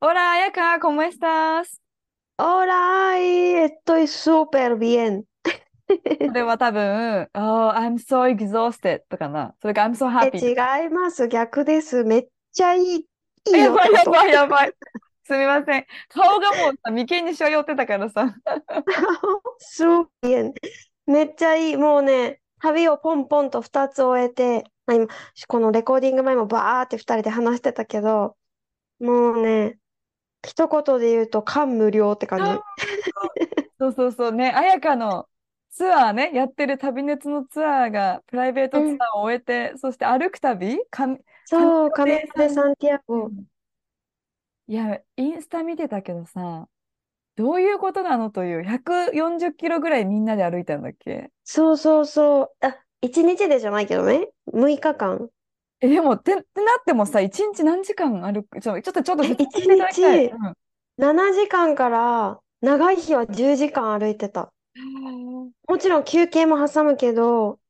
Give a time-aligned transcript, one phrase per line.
[0.00, 1.80] Hola, Ayaka, ¿cómo estás?
[2.36, 5.26] Hola, ay, estoy súper bien
[6.26, 9.54] それは多分、Oh, I'm so exhausted とかな。
[9.60, 10.38] それか I'm so え happy。
[10.38, 13.06] 違います逆ですめっちゃいいい
[13.50, 14.72] いやばいやばいやばい。
[15.24, 15.86] すみません。
[16.08, 18.34] 顔がもうさ、眉間にしわ寄ってたからさ。
[19.58, 20.52] súper bien
[21.06, 25.06] めっちゃいいもうね旅をポンポンと2つ終えてあ今
[25.48, 28.36] このレコーディング前もバーって2人で話してたけど
[29.00, 29.78] もうね
[30.46, 32.44] 一言で言うと感無量って感じ。
[33.80, 34.32] そうそうそう。
[34.32, 35.28] ね、彩香の
[35.70, 43.30] ツアーね、やってる旅熱のツアーが、プライベートツアーを終えて、そして歩く旅かんそうカミロデカミロデ・サンティアゴ
[44.66, 46.68] いや、インスタ見てたけどさ、
[47.36, 51.30] どういうことなのという、140キロぐらいみんなで歩いたんだっけ？
[51.44, 52.66] そうそうそう。
[52.66, 54.28] あ1日でじゃないけどね。
[54.52, 55.30] 6日間
[55.80, 60.26] え、でも、って、ってなってもさ、1日何時間歩く、ちょ、ちょっと、ちょっとえ説明していただきたい。
[60.26, 60.34] 一日
[60.96, 64.52] ？7時間から長い日は10時間歩いてた。
[64.74, 67.60] うんもちろん休憩も挟むけど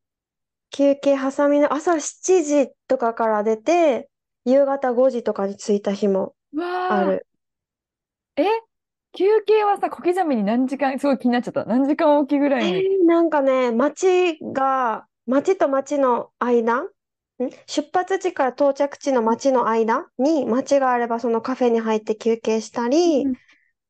[0.70, 4.08] 休憩挟みの朝7時とかから出て
[4.44, 6.94] 夕方5時とかに着いた日もうわー。
[6.94, 7.26] ある。
[8.36, 8.44] え、
[9.12, 11.64] 休憩はさ、小刻みに何時間、すごい気になっちゃった。
[11.64, 12.88] 何時間おきぐらいえに。
[13.04, 16.88] ーなんかね、町が、町と町の間、
[17.44, 23.36] ん出発地から到着地の町の間に町があればそのカフェに入って休憩したり、うん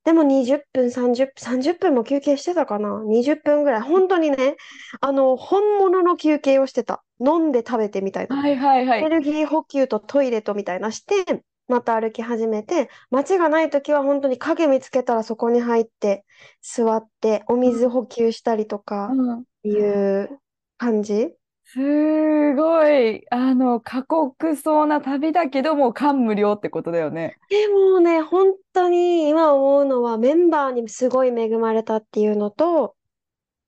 [0.05, 3.83] でも20分、30分、30分も休憩してたかな ?20 分ぐらい。
[3.83, 4.57] 本当にね、
[5.03, 7.05] あの、本物の休憩をしてた。
[7.21, 8.37] 飲んで食べてみたいな。
[8.37, 9.01] はいはいはい。
[9.01, 16.25] エネルギー補給とトイレとみたいなして、また歩き始めて、街がないときは本当に影見つけたらそこに入って、
[16.63, 20.41] 座って、お水補給したりとかうんいう
[20.79, 21.38] 感じ。
[21.71, 27.37] すごい、あの、過酷そうな旅だけども、感無量ってことだよね。
[27.51, 32.97] でもね、本当に今思うのはメンバーにすごい恵まれたっていうのと、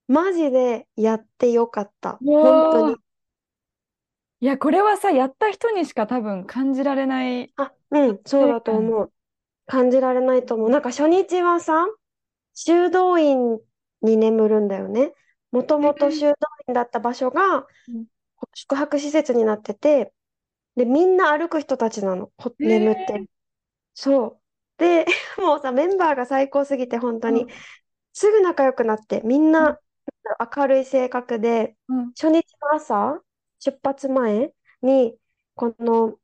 [0.08, 2.18] マジでやってよかった。
[2.24, 2.96] 本当に。
[4.40, 7.52] いや、これはさ、やった人にしか多分感じられない。
[7.56, 9.12] あ、うん、そうだと思う。
[9.66, 10.70] 感じられないと思う。
[10.70, 11.86] なんか初日はさ、
[12.54, 13.58] 修道院
[14.00, 15.12] に眠るんだよね。
[15.52, 16.34] もともと修道
[16.68, 18.06] 院だった場所がうん
[18.54, 20.12] 宿泊施設になってて、
[20.76, 22.30] で、みんな歩く人たちなの。
[22.38, 23.30] ほ眠ってる。
[23.94, 24.40] そう。
[24.78, 25.04] で、
[25.38, 27.48] もうさ、メンバーが最高すぎて、本当にうん、
[28.12, 29.78] すぐ仲良くなって、みんな
[30.56, 33.20] 明るい性格で、うん初日の朝、
[33.58, 35.16] 出発前に、
[35.54, 36.18] この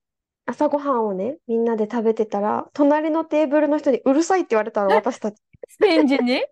[0.47, 5.43] 朝ごはんをね、みんなで食べてたら、隣のテーブルの人にうるさいって言われたの、 私たち。
[5.69, 6.43] スペイン人に？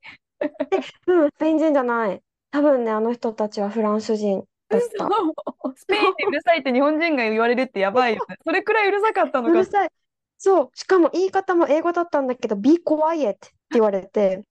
[1.06, 2.22] うん、スペイン人じゃない。
[2.54, 5.06] 多分ね、あの人たちはフランス人だった。
[5.06, 5.08] 嘘
[5.74, 8.36] スペインでうるさいって日本人が言われるってやばいよね。
[8.44, 9.64] それくらいうるさかったのかうる。
[9.64, 9.90] さい。
[10.38, 14.44] そう、しかも言い方も英語だったんだけど、be quiet って言われて、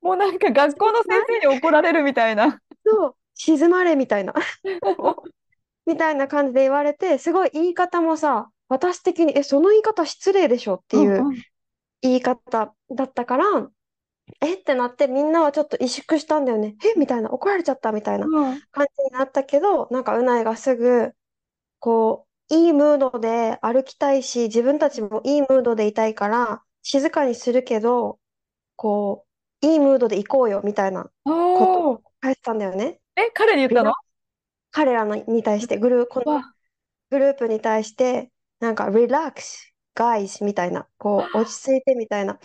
[0.00, 2.62] もうなんか学校の先生に怒られるみたいな。
[2.82, 4.32] そう、静まれみたいな。
[5.84, 11.24] みたいな感じで言われて、すごい言い方もさ、私的に、え、その言い方失礼でしょっていう。
[12.00, 13.44] 言い方だったから、
[14.40, 14.54] え？
[14.54, 16.76] ってなってみんなはちょっと萎縮したんだよね。
[16.84, 16.98] え？
[16.98, 21.12] みたいな、怒られちゃったみたいなうん感じになったけど、なんかうないがすぐ、
[21.78, 28.18] こう、いいムードで歩きたいし、自分たちもいいムードでいたいから、静かにするけど、
[28.76, 29.24] こ
[29.62, 32.98] う、いいムードで行こうよみたいなことを返したんだよね。
[33.16, 33.92] え、彼に言ったの？
[34.70, 36.54] 彼らのに対して、グルー、このわ
[37.10, 38.30] グループに対して、
[38.60, 42.38] なんか、relax, guys みたいな、こう、落ち着いてみたいな。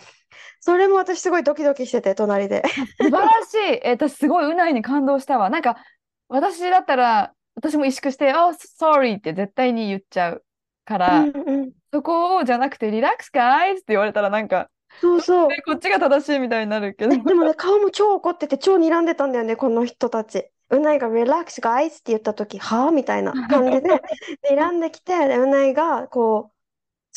[0.60, 2.62] それも私すごいドキドキしてて、隣で。
[3.00, 3.80] 素晴らしい。
[3.82, 5.50] え、私すごいうないに感動したわ。
[5.50, 5.76] なんか、
[6.28, 8.50] 私だったら、私も萎縮して、あ、
[8.80, 10.44] sorry って絶対に言っちゃう
[10.84, 11.72] から、うんうん。
[11.92, 14.68] そこをじゃなくて、リラックスかいって言われたら、なんか、
[15.00, 15.52] そうそう。
[15.52, 17.14] えこっちが正しいみたいになるけど。
[17.14, 20.50] えでもね、顔も超怒ってて、超睨んでたんだよね、この人たち。
[20.70, 24.02] うないが relax, guys って言ったとき、はぁみたいな感じで、
[24.50, 26.55] 睨んできて、でうないが、こう、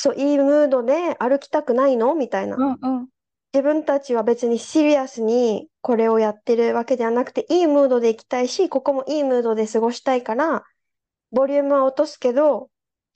[0.01, 2.16] そう、いいムードで歩きたくないの？
[2.16, 2.56] みたいな。
[2.56, 3.07] うんうん。
[3.51, 10.63] 自分たちは別にシリアスにこれをやってるわけではなくて、いいムードで行きたいし、ここもいいムードで過ごしたいから、
[11.34, 12.69] ボリュームは落とすけど、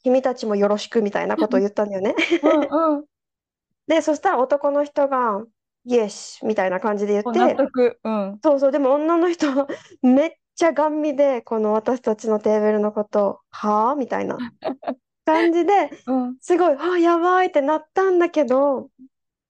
[0.03, 2.15] 君たちもよろしくみたいなことを言ったんだよね。
[2.44, 3.06] うんうん。
[3.88, 5.41] で、そしたら男の人が、
[5.86, 8.00] イエスみたいな感じで言って、納得。
[8.03, 8.39] うん。
[8.44, 9.68] そうそう、でも女の人は
[10.01, 14.38] めっちゃガン見で、この私たちのテーブルのことを、はあみたいな
[15.25, 16.37] 感じで、うん。
[16.41, 18.89] すごい、あ、やばいってなったんだけど、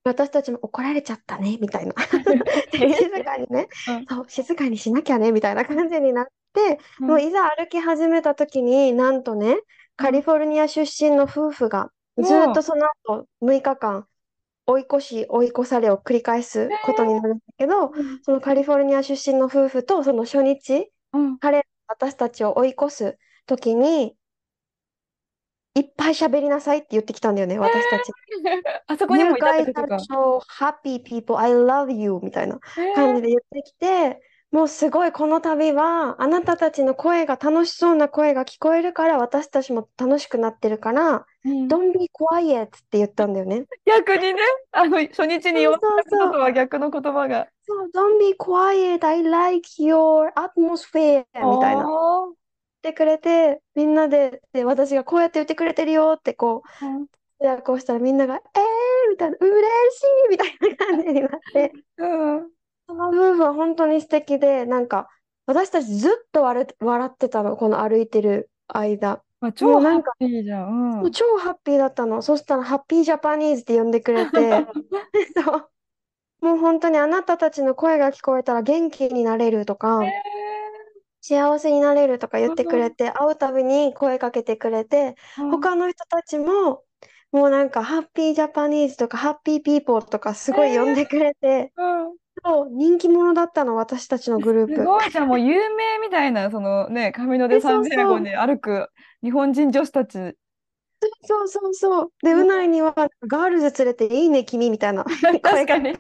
[0.04, 1.94] 私たちも怒られちゃったね、みたいな。
[2.72, 4.06] で 静かにね、うん。
[4.08, 7.08] そう、静かにしなきゃね、みたいな感じになって、うん。
[7.08, 9.58] もういざ歩き始めた時に、なんとね、
[9.96, 12.26] カリフォルニア出身の夫婦が、うん。
[12.26, 14.08] ずっとその後6日間、
[14.66, 17.92] 追い越し、追い越されを繰り返すことになるんだけど、
[18.24, 21.40] そのカリフォルニア出身の夫婦と、その初日、うん。
[21.40, 24.16] 彼ら私たちを追い越す時に、
[25.76, 28.12] いっぱい喋りなさいって言ってきたんだよね、私たち。
[28.88, 29.96] あそこに You もいたって guys こと are か。
[29.98, 31.38] so happy people.
[31.40, 34.22] I love you みたいなえ感じで言ってきて、
[34.52, 43.66] もうすごいこの旅はあなたたちの声が楽しそうな声が聞こえるから私たちも楽しくなってるから、うん、Don't be quiet って言ったんだよね。
[43.86, 44.40] 逆にね、
[44.72, 47.48] あの初日に言われたこととは逆の言葉が。
[47.64, 49.04] そう、Don't be quiet.
[49.04, 51.90] I like your atmosphere みたいな。
[51.90, 52.43] おー言
[52.90, 57.08] ってくれて、みんなで、で、私がこうやって言ってくれてるよってこう、うん
[57.42, 62.06] 通訳をしたらみんなが、えーみたいな、嬉しいみたいな感じになって、う
[62.38, 62.50] ん。
[62.88, 65.10] その夫婦は本当に素敵で、なんか、
[65.46, 69.24] 私たちずっと笑ってたの、この歩いてる間。
[69.42, 70.92] まあ、も超うなんかハッピーじゃん。
[71.00, 72.22] もう超ハッピーだったの。
[72.22, 74.32] そしたら、ハッピージャパニーズって呼んでくれて、
[75.36, 75.70] そう。
[76.40, 80.02] もう本当にあなたたちの声が聞こえたら元気になれるとか、
[81.26, 86.84] 幸せになれるとか言ってくれて、会うたびに声かけてくれて、うん他の人たちも、
[87.32, 92.16] もうなんか、ハッピージャパニーズとか、ハッピーピーポーとか、すごい呼んでくれて、うん
[92.46, 94.76] そう人気者だったの、私たちのグループ。
[94.76, 98.90] すごいじゃん、もう有名みたいな、そのね、カミノ・デ・えサンティに歩く
[99.22, 100.36] 日本人女子たち。
[101.26, 102.12] そうそうそう。
[102.22, 102.94] で、うないには、
[103.28, 105.96] ガールズ連れていいね、君みたいな声 確かに。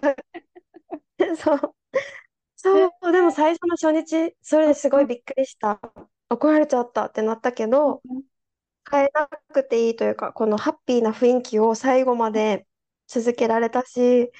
[1.37, 1.75] そう。
[2.65, 5.79] そう、でも最初の初日、それですごいびっくりした。
[6.29, 8.03] 怒られちゃったってなったけど、
[8.91, 12.67] 変えなくていいというか、このハッピーな雰囲気を最後まで
[13.07, 14.31] 続けられたし、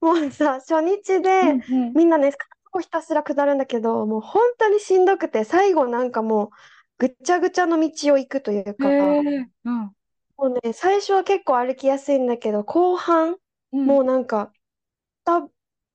[0.00, 1.58] もうさ、初日で
[1.94, 2.32] みんなね、
[2.80, 6.50] ひたすら下るんだけど、もう本当にしんどくて、最後なんかもう
[6.98, 8.90] ぐっちゃぐちゃの道を行くというか、
[9.64, 9.94] うん。
[10.36, 13.36] もうね、最初は結構歩きやすいんだけど、後半、
[13.72, 13.86] うん。
[13.86, 14.52] もうなんか、
[15.24, 15.48] た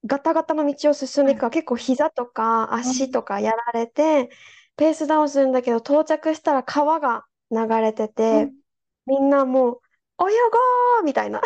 [0.08, 4.30] ガタガタの道を進んでいくから、結構膝とか足とかやられて、
[4.78, 8.58] ペースダウンするんだけど、到着したら川が流れてうてん、
[9.06, 9.82] みんなもう、
[10.30, 11.42] 泳ごーみたいな。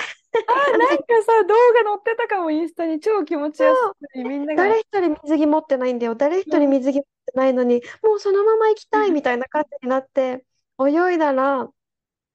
[0.46, 4.64] あ、 なんかさ、動画載ってたかも、インスタに超気持ちよさみんなが。
[4.64, 6.16] 誰一人水着持ってないんだよ。
[6.16, 10.46] 誰一人水着持ってないのに、もうそのまま行きたいみたいな感じになって、
[10.80, 11.66] 泳いだら、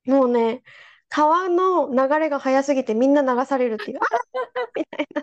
[0.06, 0.64] もうね、
[1.08, 4.00] 川の流れが速すぎてみんな流されるっていう。
[4.00, 4.06] あ
[4.76, 5.22] みたいな。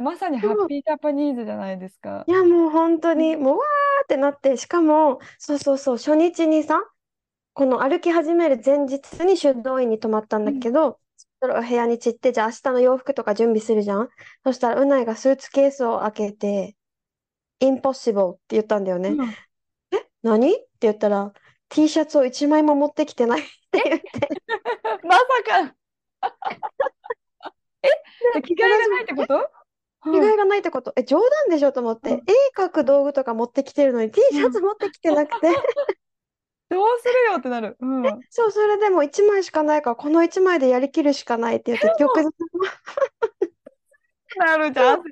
[0.00, 2.30] まさにハッピージャパニーズじゃないですかい。
[2.32, 6.82] や、もう本当に、もうわーってなって、しかも、そうそうそう、初日にさ、
[7.52, 10.98] この歩き始める前日に修道院に泊まったんだけど、
[11.40, 14.08] それお部屋に散って、じゃあ明日の洋服とか準備するじゃん？
[14.44, 16.76] そしたら、うないがスーツケースを開けて、
[17.60, 19.10] impossible って言ったんだよね。
[19.10, 19.34] うん
[20.22, 20.52] 何？
[20.54, 21.32] って言ったら、
[21.68, 24.10] T シャツを1枚も持ってきてないって言って、
[25.06, 25.22] まさ
[25.70, 25.74] か。
[28.36, 29.50] え、着替えがないってこと？
[30.04, 32.16] 着替えがないってこと、え、冗談でしょと思って、うん。
[32.18, 32.22] 絵
[32.56, 35.48] 描く道具とか持ってきてるのに T シャツ持ってきてなくて、
[36.68, 37.76] どうするよってなる。
[37.80, 38.02] うん。
[38.30, 42.32] そう、それでも1枚しかないから、この1枚でやりきるしかないって言って、翌日
[44.36, 45.02] なるじゃん、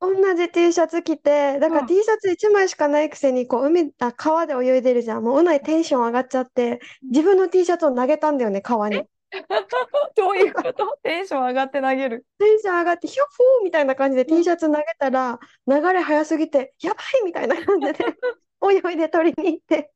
[0.00, 1.86] 同じ T シャツ着て、だからうん。
[1.86, 5.22] T シャツ1枚しかないくせに、こう、海、あ、川で泳いでるじゃん。
[5.22, 9.04] もう、うないテンション上がっちゃって、自分の T シャツを投げたんだよね、川に。
[10.16, 10.98] どういうこと？
[11.02, 12.26] テンション上がって投げる。
[12.38, 17.98] テンション上がって、ヒョッフーみたいな感じで T シャツ投げたら、流れ速すぎて、やばいみたいな感じで、
[18.88, 19.90] 泳いで取りに行って。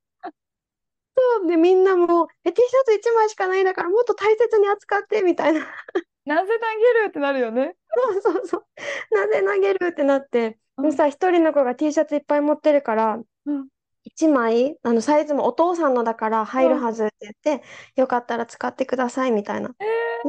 [1.17, 5.61] そう、で、みんなも、え、T シャツ1枚しかないんだから、もっと大切に扱って、みたいな。
[6.25, 7.75] なぜ投げるってなるよね。
[7.95, 8.65] そうそうそう。
[9.11, 13.69] なぜ投げるってなって、うんでさ、一人の子が T シャツいっぱい持ってるから、うん
[14.09, 17.65] 1枚、あの、サイズもお父さんのだから入るはずって言って、
[17.97, 19.71] よかったら使ってくださいみたいな。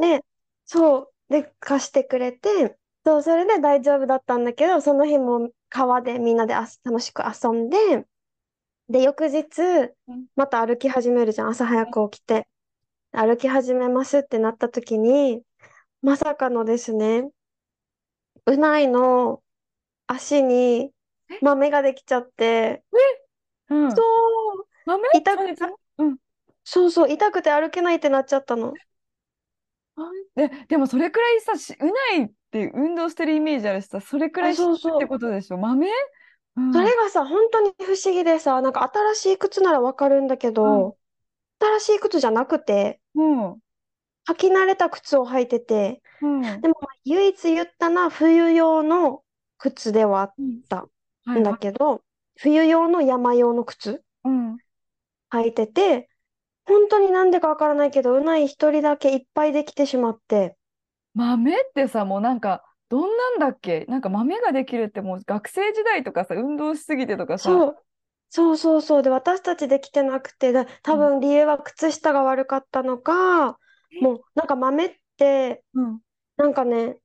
[0.00, 0.24] で、
[0.66, 8.06] そう、で、貸してくれて、そう、それで大丈夫だったんだけど、その日も川でみんなであ楽しく遊んで、
[8.88, 9.60] で、翌日
[10.08, 12.48] うん、また歩き始めるじゃん、朝早く起きて。
[13.12, 15.42] 歩き始めますってなった時に、
[16.02, 17.30] まさかのですね、
[18.46, 19.42] うないの
[20.06, 20.92] 足に
[21.40, 22.82] 豆ができちゃって、
[23.70, 23.90] うん。
[23.90, 26.16] そう、豆痛く、そうん。
[26.64, 28.74] そうそう、痛くて歩けないってなっちゃったの。
[30.34, 35.06] で、でもそれくらいさ、しうないって運動してるイメージあるしさ、それくらあ、いしてるって。
[35.06, 35.58] ことでしょ？
[35.58, 35.88] 豆？
[36.56, 36.72] うん。
[36.72, 40.52] それがさ、本当に不思議でさ、なんか新しい靴ならわかるんだけうん。
[40.54, 40.96] ど、
[41.60, 43.60] 新しい靴じゃなくて、うん。
[44.28, 46.60] 履き慣れた靴を履いてて、うん。
[46.62, 46.74] でも
[47.04, 49.24] 唯一言ったのは冬用の
[49.58, 50.86] 靴ではあっうんた
[51.40, 51.42] ん。
[51.44, 52.02] だけど、
[52.42, 54.60] 冬用の山用の靴うん。
[55.30, 56.08] 履いてて、
[56.66, 60.56] 本当になんでかわからないけど、うない一人だけいっぱいできてしまって、
[61.14, 63.84] 豆ってさ、もうなんか、どんなんだっけ？
[63.86, 67.84] なんか豆ができるってもう学生時代とかさ、運動しすぎてとかさ、そう、
[68.30, 69.02] そうそうそう。
[69.02, 71.10] で、私たちできてなくて、で、多うん。
[71.10, 73.58] 分理由は靴下が悪かったのか、
[73.92, 74.00] え？
[74.00, 76.00] もうなんか豆って、うん。
[76.36, 77.00] なんかね、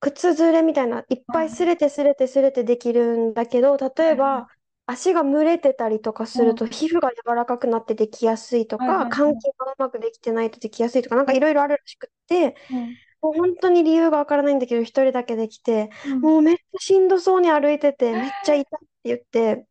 [0.00, 4.04] 靴ずれみたいな、いっぱい擦れて擦れて擦れてできるんだけど、例。
[4.10, 4.48] えば、
[4.86, 6.44] 足が蒸れてたりとかすうん。
[6.44, 9.08] ると、皮膚が柔らかくなってできやすいとか。
[9.10, 12.96] 換気がうまくできてないとできやすいとか、なんかいろいろあるらしくって、うん。
[13.22, 16.22] もう本当に理由がわからないんだけど、一人だけできて、うん。
[16.22, 19.66] もうめっちゃしんどそうに歩いてて、めっちゃ痛いって言って、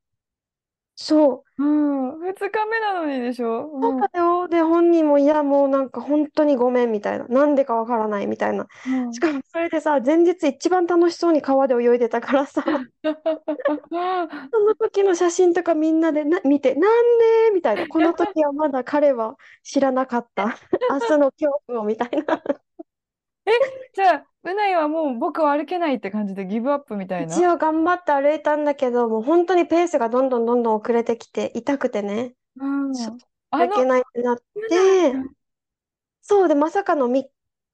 [0.95, 1.45] そう。
[1.57, 2.19] うん。
[2.19, 3.69] 二日目なのにでしょ？
[3.81, 4.07] そううん。
[4.13, 4.47] だよ。
[4.47, 7.25] で、本人も、いや、もうなんか本当にごめんみたいな。
[7.27, 8.67] なんでかわからないみたいな。
[8.85, 9.11] うん。
[9.11, 12.63] しかもそれでさ、前日一番楽しそうに川で泳いでたからさ、
[14.51, 17.51] その時の写真とかみんなでな見て、なんで？
[17.53, 17.87] みたいな。
[17.87, 20.57] この時はまだ彼は知らなかった。
[20.89, 22.43] 明日の恐怖をみたいな。
[23.47, 23.51] え、
[23.93, 27.35] じゃあ、うないはもう僕は歩けないって感じでギブアップみたいな？
[27.35, 32.93] 一応頑張って歩いたんだけど、もう本当にペースがどんどんどんどん遅れてきて、痛くてね、うん。
[33.51, 35.13] 歩けの、ないってなって、い。
[36.21, 37.23] そうで、まさかの3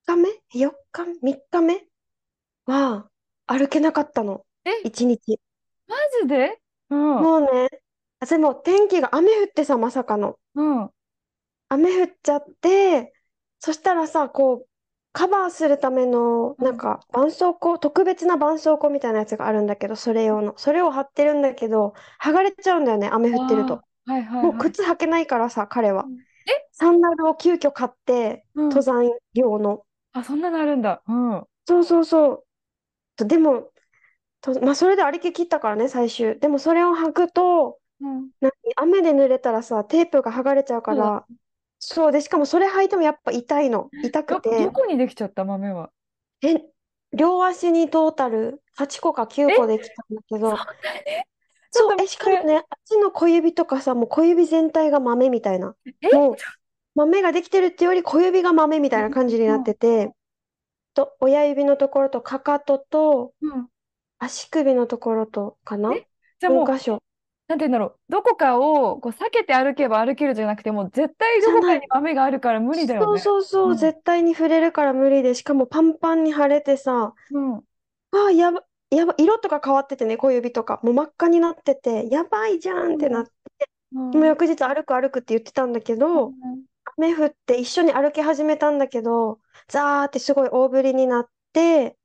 [0.06, 1.86] 日目 ?4 日目 ?3 日目？
[2.66, 3.08] は
[3.48, 4.46] 歩けなかったの。
[4.66, 5.40] え、1日。
[5.88, 6.60] マジで？
[6.90, 7.00] うん。
[7.00, 7.70] もうね、
[8.20, 10.38] あでも天気が雨降ってさ、まさかの。
[10.56, 10.90] うん。
[11.70, 13.14] 雨降っちゃって、
[13.60, 14.68] そしたらさ、こう、
[15.14, 16.66] カバーするための、うん。
[16.66, 20.58] なんか、絆創膏、特別な絆創膏みたいなやつがあるんだけど、それ用の。
[20.58, 23.84] それを貼ってるんだけど、剥がれちゃうんだよね、雨降ってると。
[24.06, 24.74] はいはいもうはい。
[24.74, 26.04] 靴履けないからさ、彼は。
[26.06, 28.72] うんえ、サンダルを急遽買って、うん。
[28.72, 29.86] 登山用の。
[30.14, 31.04] あ、そんなのあるんだ。
[31.08, 31.48] うん。
[31.68, 32.46] そうそうそう。
[33.18, 33.72] とでも、
[34.42, 36.40] と、まあ、それで歩き切ったからね、最終。
[36.40, 38.32] でも、それを履くと、うん。
[38.42, 38.52] 何？
[38.78, 41.12] 雨で濡れたらさ、テープが剥がれちゃうかそうだ。
[41.12, 41.28] ら、
[41.84, 43.90] そうで、しかもそれ履いてもやっぱ痛いの。
[44.04, 45.44] 痛くど、どて、こにできちゃった？
[45.46, 45.92] 豆は。
[46.44, 46.56] え、
[47.14, 50.72] 両足にトータル？8個か9え、個できたんだけど、そんなに？
[51.72, 52.08] ちそう、え。
[52.08, 55.76] しかもね、あっちの小指とかさ、もう小指全体が豆みたいな。
[56.02, 56.36] え、もう、
[56.96, 60.12] 豆ができてるっていうより小指が豆みたいな感じになってて、
[60.94, 63.70] と、親指のところとかかととうん。
[64.20, 65.94] 足首のところとかな？
[65.96, 66.08] え、
[66.40, 67.04] じゃあも ?4 う、箇所。
[67.52, 68.00] なんて言うんだろう。
[68.12, 71.76] どこかをこう避けて歩けば歩けるじゃなくて、もう絶対どこか。
[71.80, 73.20] に豆があるから無理だよそうね。
[73.20, 73.76] そうそうう、ん。
[73.76, 77.64] 絶対に触れるから無理で、しかもパンパンに腫れてさ、うん。
[78.12, 80.80] ああ、やば、やば、色とか変わっててね、小指とか。
[80.84, 83.32] もう真っ赤になってて、やばいじゃんってなって、
[83.94, 84.12] うん。
[84.20, 86.66] もう翌日歩く歩くって言ってたんだけど、うん
[86.98, 91.98] 雨降って一緒に歩き始めたんだけど、ザーってすごい大降りになって、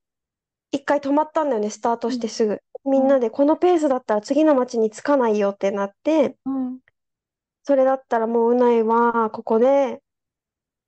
[0.73, 2.62] 一回止まったんだよね、スタートしてすぐ。
[2.87, 6.81] みんなで、このペースだったら次の町に着かないよってなって、うん。
[7.64, 10.02] それだったらもううないは、ここで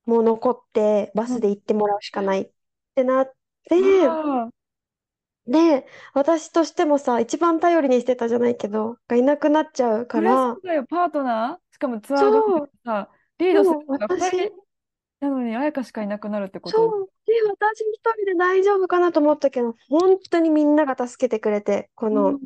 [0.07, 1.39] もう残って、バうん。
[1.39, 2.53] スで行ってもらうしかないっ
[2.95, 3.33] てなっ
[3.69, 3.77] て、
[4.07, 4.51] ああ。
[5.47, 14.53] で、私としてもさ、一番頼りにしてたじゃないけど、がいなくなっちゃうかそりゃら、だよ、パートナーしかもツアードッグそう、でさ、リードするでものが2私、人
[15.21, 16.79] なのに彩香しかいなくなるってこと？
[16.79, 22.39] そう、で、私一人で大丈夫かなと思ったけど、本当にみんなが助けてくれて、こうの、ん。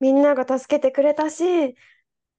[0.00, 1.74] みんなが助けてくれたし、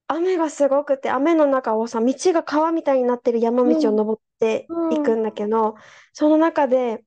[0.07, 3.95] 雨がすごくて、雨の中をさ、道が川みたいになってる山道をうん。
[3.95, 5.19] 登っていくうん。
[5.19, 5.75] んだけど、
[6.13, 7.03] その中で、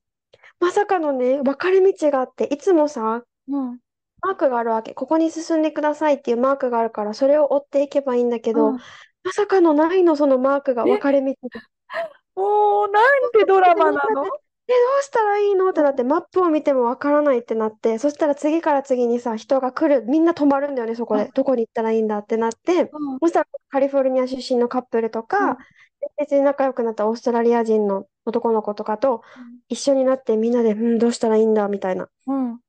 [0.59, 3.79] まさかのね、分かれ道があって、いつもさ、うん。
[4.21, 4.93] マークがあるわけ。
[4.93, 8.79] ここに進んでくださいっていうマークがあるから、それを追っていけばいいんだけど、うん。
[9.23, 11.37] まさかのないの、そのマークが分え、かれ道で。
[12.35, 14.25] もう、なんてドラマなの？
[14.67, 15.69] え、どうしたらいいの？
[15.69, 21.31] ってなって、マップを見てもわからないってなって、そしたら次から次にさ、人が来る、みんな止まるんだよね、そこあ、で。
[21.33, 23.19] どこに行ったらいいんだってなって、うん。
[23.19, 25.27] そしたらカリフォルニア出身のカップルとうん。
[25.27, 25.57] か、
[26.17, 29.21] 別に仲良くなったオーストラリア人の男の子とかと
[29.69, 32.09] 一緒になってみんなで、うん、どうしたらいいんだみたいな。
[32.27, 32.59] うん。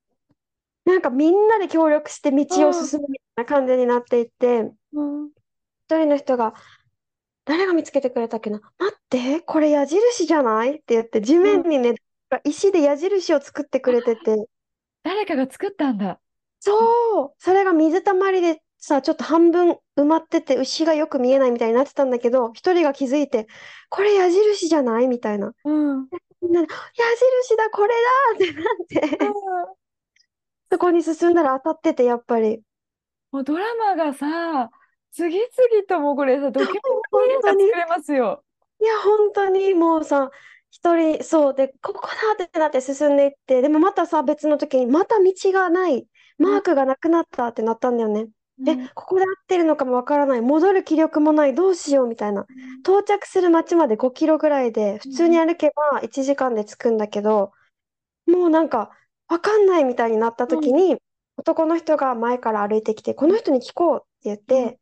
[0.85, 2.75] なんかみんなで協力して道をうん。
[2.75, 5.27] 進むみたいな感じになっていって、うん。
[5.89, 6.55] 一人の人が、
[7.45, 8.61] 誰が見つけてくれたっけな？
[8.79, 10.77] 待って、これ矢印じゃない？
[10.77, 11.43] って言って、地うん。
[11.43, 11.95] 面にね、
[12.45, 14.37] 石で矢印を作ってくれてて、
[15.03, 16.21] 誰かが作ったんだ。
[16.61, 23.47] そう、それが水たまりでさ、ちょっと半分埋まってて、牛がよく見えないみたいになってたんだけど、一人が気づいて、
[23.89, 25.09] これ矢印じゃない？
[25.09, 25.53] みたいな。
[25.65, 26.09] うん。
[26.43, 26.77] みんなで、矢
[27.49, 29.19] 印だ、これだってなって、
[30.71, 32.63] そこに進んだら当たってて、やっぱり。
[33.31, 34.71] もうドラマがさ、
[35.13, 35.49] 次々
[35.89, 36.75] ともうこれさ、ドキュ
[37.29, 38.45] メンタリー映画作れますよ。
[38.81, 40.31] いや、本当にもうさ、
[40.71, 46.07] 一人、そう、で、ここだってなって進んでいって、でもまたさ、別の時に、また道がない、
[46.39, 48.29] マークがなくなったってなったんだよね。
[48.59, 52.47] で、うんここで合ってるのかもわからない、戻る気力もない、どうしようみたいな。
[52.83, 57.53] 到着する町まで5キロぐらいで、普通に歩けば1時間で着くんだけど、
[58.27, 58.91] もうなんか、
[59.29, 60.97] わかんないみたいになった時に、
[61.37, 64.79] 男の人が前から歩いてきて、この人に聞こうって言って、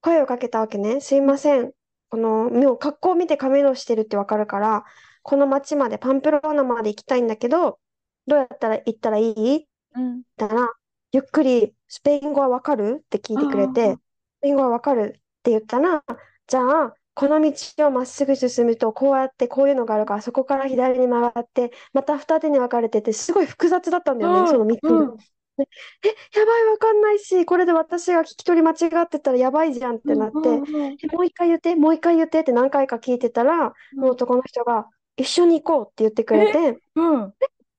[0.00, 1.00] 声をかけたわけね。
[1.00, 1.72] すいません。
[2.10, 4.84] この、もう格好を見て亀のしてるってわかるから、
[5.22, 7.80] この町まで、パンプローナまで行きたいんだけど、
[8.26, 9.68] どうやったら行ったらいい？
[9.94, 10.22] うん。
[10.36, 10.68] たら、
[11.12, 13.02] ゆっくりスペイン語はわかる？
[13.04, 13.96] って聞いてくれあて、ー。
[13.96, 14.00] ス
[14.42, 16.04] ペイン語はわかるって言ったら、
[16.46, 25.14] じゃあ、この道をまっすぐ進むと、こうやってこういうのがあるから、そこから左に曲がって、また二手に分かれてて、すごい複雑だったんだよね、その道が。
[25.58, 37.32] え、やばい、わかんないし、これで私が聞き取り間違ってたらやばいじゃんってなって、うんうんうんえもう一回言って、もう一回言ってって何回か聞いてたら、うんもう男の人が、一緒に行こうって言ってくれて、うん。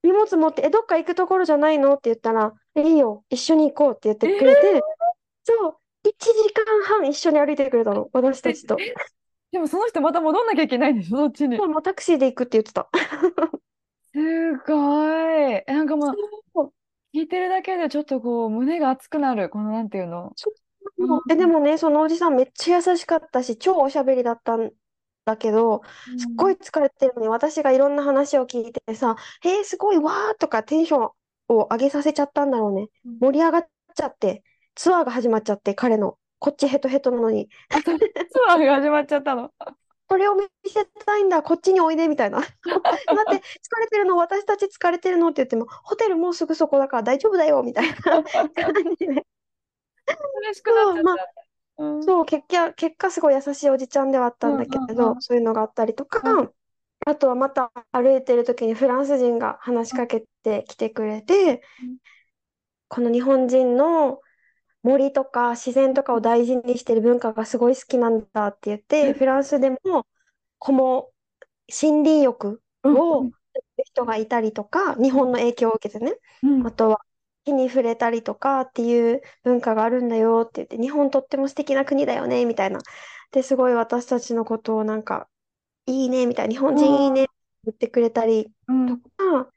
[0.03, 1.93] 荷物持って、え、どっか行くところじゃないの？
[1.93, 4.81] って言ったら、えいいよ、一緒に行こうって言ってくれて、
[5.43, 6.65] そう、1時間
[7.01, 8.77] 半一緒に歩いてくれたの、私たちと。
[8.79, 8.93] え
[9.51, 11.57] でもその人また戻んなきゃいけないんでしょ、そっちに？
[11.57, 12.89] もうタクシーで行くって言ってた。
[14.13, 15.63] すごい。
[15.65, 16.15] えなんかもう、
[16.53, 16.73] そう
[17.13, 19.49] 聞いてるだけでちょっとこう、胸が熱くなる。
[19.49, 20.33] このなんていうの？
[20.97, 24.71] うんえ、でもね、そのおじさんめっちゃ優しかったし、超おしゃべりだったん
[25.25, 25.81] だけど、
[26.17, 31.03] すっごい疲れてるのに、私がいろんな話を聞いてさ、へえ、すごいわーとかテンション
[31.49, 32.87] を上げさせちゃったんだろうね。
[33.05, 34.43] うん盛り上がっちゃって、
[34.75, 36.17] ツアーが始まっちゃって、彼の。
[36.39, 37.49] こっちヘトヘトなのに。
[37.71, 37.79] ツ
[38.49, 39.51] アーが始まっちゃったの。
[40.07, 42.37] これを見せたいんだ、こっちにおいでみたいな。
[42.39, 48.23] 待って、疲れてるの、私たち疲れてるのって言っても、ホテルもうすぐそこだから大丈夫だよみたいな 感
[48.97, 49.25] じで。
[50.41, 51.83] 嬉しくなっちゃそうまあった。
[51.83, 56.51] うんそう、結果、結果すごい優しいおじちゃんではあったんだけうんうんど、うんそういうのがあったりとか、うん
[57.05, 61.97] あとはまた歩いてる時にフランス人が話しかけてきてくれてうん、
[62.89, 64.19] この日本人の
[64.87, 69.13] 森とか自然とかを大事にしてる文化がすごい好きなんだって言って、うん。
[69.13, 69.77] フランスでも
[70.59, 71.09] この
[71.69, 73.29] 森林浴を
[73.85, 76.67] 人がいたりとか、日本の影響を受けてね、うん。
[76.67, 77.01] あとは
[77.45, 82.79] 木に触れたりとかっていう文化があるんだよって言って、日本とっても素敵な国だよね、みたいな。
[83.31, 85.27] で、すごい私たちのことをなんか、
[85.85, 87.31] いいね、みたいな、日本人いいねって
[87.65, 89.01] 言ってくれたりうん。
[89.01, 89.51] とか、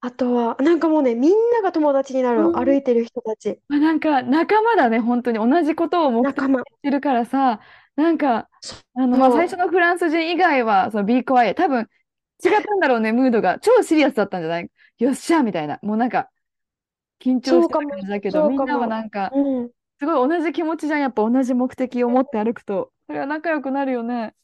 [0.00, 3.60] あとは、なんかもうね、みんなが友達になる歩いてる人たち。
[3.68, 6.60] まあ、なんか仲間だね、本当に同じことを目的仲間。
[6.60, 7.60] にしてるからさ、
[7.96, 8.48] なんか、
[8.94, 11.88] あの、まあ、最初のフランス人以外は、その Be Quiet、多分
[12.44, 13.58] 違ったんだろうね、ムードが。
[13.58, 14.70] 超シリアスだったんじゃない？
[14.98, 15.80] よっしゃみたいな。
[15.82, 16.30] もうなんか、
[17.20, 19.70] 緊張してたそうかも感じだけど、みんなそうかもはなんか、うん。
[19.98, 21.00] すごい同じ気持ちじゃん。
[21.00, 24.36] やっぱ同じ目的を持って歩くと、それは仲良くなるよね。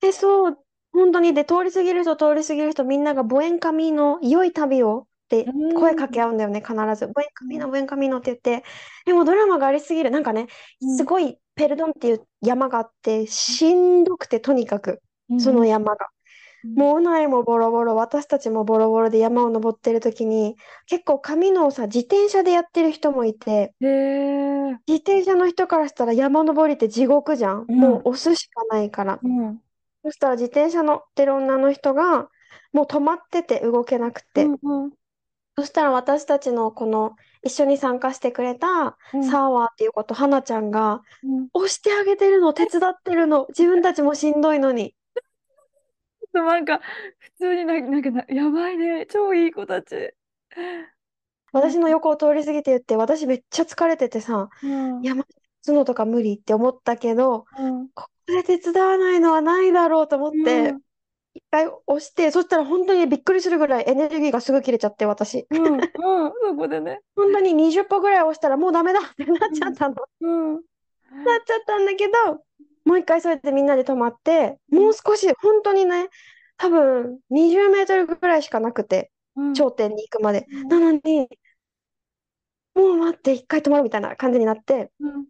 [0.00, 0.63] で、そう、
[0.94, 7.08] 本当に、で、通り過ぎる人、通り過ぎる人、みんなが、ボエンカミーノ、良い旅をってうん声かけ合うんだよね、必ず。
[7.08, 8.64] ボエンカミーノ、ボエンカミーノって言って、
[9.04, 10.10] でもドラマがありすぎる。
[10.10, 10.46] なんかね、
[10.80, 15.02] うんすごい、ペルドンっていう山があって、しんどくて、とにかく、
[15.38, 16.06] その山が。
[16.06, 16.14] うん
[16.76, 23.74] もう、うないもボロボロ、私たちもボロボロで山を登ってる時に、結構、カミノをさ、自転車でやってる人もいて。
[24.86, 27.66] 自転車の人からしたら山登りって地獄じゃん。
[27.68, 29.20] うんもう押すしかないから。
[29.22, 29.60] うん。
[30.04, 32.28] そしたら自転車乗ってる女の人が
[32.72, 34.92] もう止まってて動けなくて、うんうん
[35.56, 37.14] そしたら私たちのこの
[37.44, 44.96] 一緒に参加してくれたうんサーワーっていう子と花ちゃんがうん押してあげてるの手伝ってるの自分たちもしんどいのに
[46.32, 46.80] なんか、
[47.18, 49.06] 普通にな、なんかな、やばいね。
[49.06, 50.14] 超いい子たち。
[51.52, 55.02] 私の横を通り過ぎて言って私めっちゃ疲れててさうん。
[55.02, 57.88] 山立つのとか無理って思ったけどうん。
[58.26, 60.80] ここで手伝わないのはないだろうと思ってうん
[61.34, 65.74] 一回押してそしたら本当にびっくりするぐらいエネルギーがすぐ切れちゃって私うん。
[65.74, 65.82] うん。
[65.82, 65.92] そ
[66.56, 67.00] こでね。
[67.16, 69.96] 本当に20歩ぐらい押したらもうダメだってなっちゃったの。
[70.20, 70.52] うん。
[70.54, 70.62] なっ
[71.44, 72.12] ちゃったんだけど、
[72.84, 76.08] もう一回そうやってみんなで止まって、もう少し本当にね、
[76.56, 79.54] 多分20メートルぐらいしかなくて、うん。
[79.54, 80.46] 頂点に行くまで。
[80.48, 81.28] うんなのに、
[82.76, 85.26] もう待って、一回止まるみたいな感じになって、うん。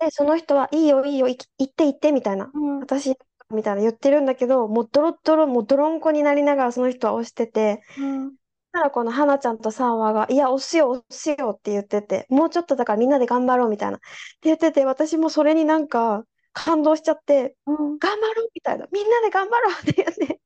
[0.00, 2.50] で、その人は、いいよ、いいよ、い行って行って、みたいな。
[2.52, 2.80] うん。
[2.80, 3.16] 私、
[3.50, 8.30] みたいな言ってるんだけど、もうドロッドロ、もうドロンコになりながらその人は押してて、うん。
[8.30, 8.36] し
[8.72, 13.98] たらこの花ちゃんとサーワーが、いや、押すよ、押すよって言ってて、もうちょっとだからみんなで頑張ろうみたいな。
[13.98, 14.06] って
[14.44, 18.86] 言ってて、私もそれになんか感動しちゃって、うん頑張ろうみたいな。
[18.92, 20.40] みんなで頑張ろうって言って、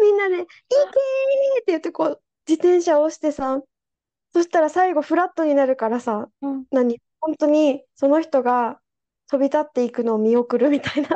[0.00, 3.60] みんなで、いけーって言ってこう、自転車を押してさ、
[4.32, 8.80] そしたら最後フラットになるからさ、うん何、本当にその人が
[9.30, 11.08] 飛び立っていくのを見送るみたいな、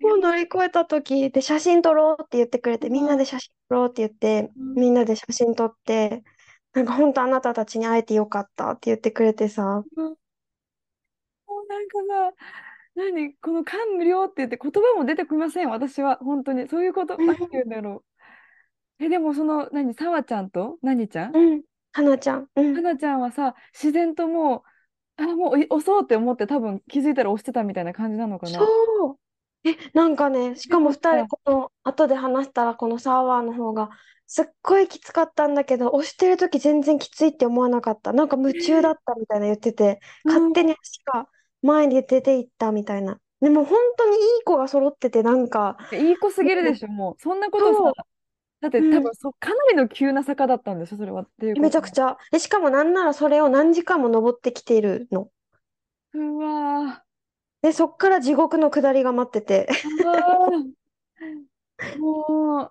[0.00, 0.18] もう。
[0.18, 4.74] 乗り越えた時で写真撮ろうって言ってくれて、みんなで写真撮ろうって言って、うん。
[4.74, 6.22] みんなで写真撮って、
[6.72, 10.04] なんか本当あなたたちに会えてよかったって言ってくれてさ、うん。
[10.04, 12.44] もうなんかさ、
[12.94, 16.16] 何この感無量って言って言葉も出てきません、私は。
[16.16, 16.68] 本当に。
[16.68, 17.36] そういうこと、なん。
[17.36, 18.02] て言うんだろ
[18.98, 19.04] う。
[19.04, 20.78] え、でもその、何、さわちゃんと？
[20.82, 21.36] 何ちゃん？
[21.36, 21.62] うん、
[21.92, 24.62] 花ちゃん、うん、はなちゃんはさ、自然ともう、
[25.16, 28.58] あ、もうい押そうって思って多分気づいたら押してたみたいな感じなのかな。
[28.58, 29.18] そう。
[29.64, 31.16] え、なんかね、しかもよかった。
[31.16, 33.90] 二人、この、後で話したら、このサーバーの方が、
[34.26, 38.12] すっごいきつかったんだけど、押してる時全然きついって思わなかった。
[38.12, 41.28] なんか夢中だったみたいな言ってて、うん勝手に足が
[41.62, 43.20] 前に出ていったみたいな。
[43.40, 47.14] でも本当にいい子が揃ってて、なんか、いい子すぎるでしょ、もう。
[47.20, 48.06] そんなことさ、
[48.62, 51.22] だってうん、多分そ、かなりの急な坂だったんでしょ、それは。
[51.22, 51.60] っていう。
[51.60, 52.16] めちゃくちゃ。
[52.30, 55.28] で、しかもなんならそれを何時間も登ってきているの？
[56.14, 57.02] うわ
[57.60, 59.68] で、そっから地獄の下りが待ってて。
[61.98, 62.70] も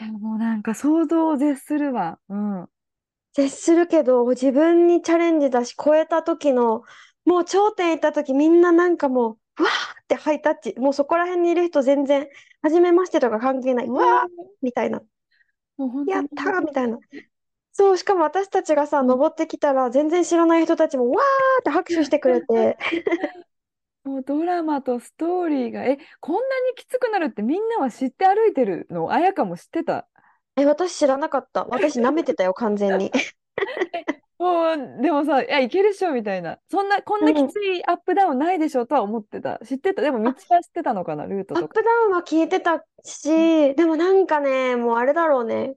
[0.00, 2.18] いや、もうなんか想像を絶するわ。
[2.28, 2.66] うん。
[3.34, 6.82] 絶するけど、自分にチャレンジだし、超えた時の、
[7.26, 10.74] もう頂点行った時、みんななんかもう、うわーってハイタッチ。
[10.78, 12.28] もうそこら辺にいる人全然、
[12.62, 13.86] 初めましてとか関係ない。
[13.86, 14.26] うわー
[14.62, 15.00] みたいな。
[15.76, 16.98] もう本当に、やったーみたいな。
[17.72, 22.76] そう、しかも私たちがさ、うん登ってきたら、全然知らない人たちも、わーって拍手してくれて、
[24.04, 29.12] もうドラマとストーリーが、え、こんなにきつくなるってみんなは知って歩いてるの？
[29.12, 30.08] あやかも知ってた。
[30.56, 31.64] え、私知らなかった。
[31.66, 33.10] 私舐めてたよ、完全に。
[34.40, 36.58] もう、でもさ、いや、いけるっしょみたいな。
[36.70, 39.60] そんな、こんなきついアップダウンないでしょとは思ってた。
[39.66, 40.00] 知ってた。
[40.00, 41.60] でも道は知ってたのかな、ルートとか。
[41.60, 45.74] アップダウンは消えてたし、でもなんかね、もうあれだろうね。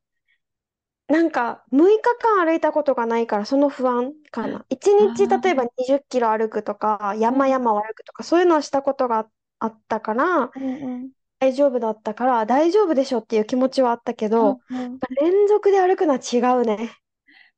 [1.08, 4.66] なんか6日間歩いたことがないからその不安かな。
[4.70, 9.28] 1日例えば20キロ歩くとか山々を歩くとかそういうのはしたことが
[9.60, 16.96] あったからうんうん大丈夫だったから大丈夫でしょっていう気持ちはあったけどうん連続で歩くのは違うね。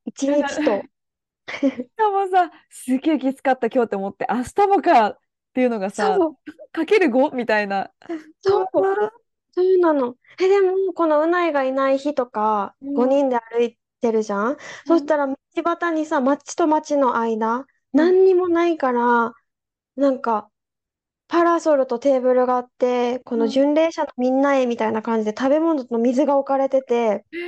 [0.06, 0.82] 1日と。
[1.60, 5.18] しかもさ、すげえきつかった今日って思って、明日もかっ
[5.54, 6.18] ていうのがさ、
[6.72, 7.90] かける5みたいな。
[8.42, 8.66] そう、
[9.52, 10.16] そうなの。
[10.40, 14.56] え、でもこのうないがいない日とかうん5人で歩いてるじゃん？
[14.86, 19.32] そしたら道端にさ、町と町の間、何にもないから、
[19.96, 20.50] なんか、
[21.28, 27.38] パラソルとテーブルがあって、このうん巡礼者のみんなへみたいな感じで食べ物と水が置かれてて、へ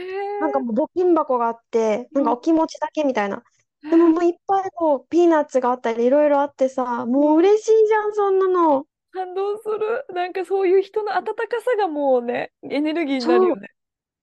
[0.41, 3.43] なんかもう募金箱があって、なんかうんお気持ちだけみたいな。
[3.91, 8.87] でももういっぱいこうピーナッツがあったりいろいろあってさ、もう嬉しいじゃん、そんなの。
[9.11, 10.07] 感動する。
[10.15, 13.69] なんかそういう人の温かさがもうね、エネルギーになるそう、よね。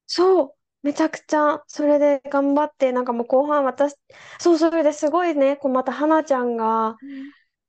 [0.08, 3.96] そう、めちゃくちゃ、それで頑張って、なんかもう後半私、
[4.40, 6.98] そう、それですごいね、こうまた花ちゃんが、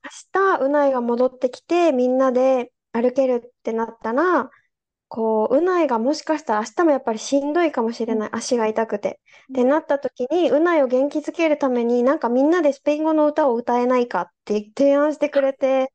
[0.05, 4.51] 明日、うないが戻ってきて、みんなで歩けるってなったら、
[5.09, 9.21] こう、うないがもしかしたら明日もやっぱりしんどいかもしれない、足が痛くて。
[9.53, 15.93] ってなった時に、うないを元気づけるために、なんかみんなでスペイン語の歌を歌えないかって提案してくれて、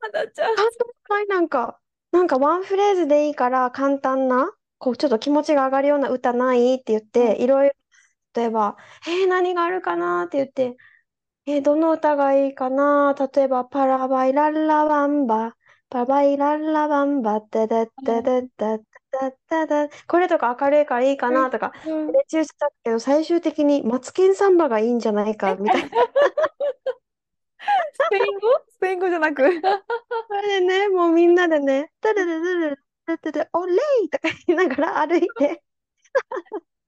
[0.00, 0.56] 花ちゃん。
[0.56, 0.66] 感
[1.08, 1.26] 動ない？
[1.26, 1.78] なんか、
[2.10, 6.74] なんかワンフレーズでいいから簡単な、こうちょっと気持ちが上がるような歌ない？
[6.74, 7.74] って言って、いろいろ、
[8.34, 10.24] 例えば、えー、何があるかな？
[10.24, 10.76] って言って、
[11.46, 13.14] えー、どの歌がいいかな？
[13.34, 15.56] 例えば、パラバイラッラバンバ、
[15.92, 18.84] パパイララバンバッタダッタダッタダ
[19.28, 25.92] ッタダこれとか明るいからいいかなとかうん練習したけど最終的にマツケンサンバがいいんじゃないかみたいなス
[28.10, 29.42] ペイン語スペイン語じゃなく。
[29.42, 29.48] そ
[30.34, 32.76] れでねもうみんなでね「タダダダダ
[33.16, 33.74] ダダダオレ
[34.04, 35.62] イ!」とか言いながら歩いて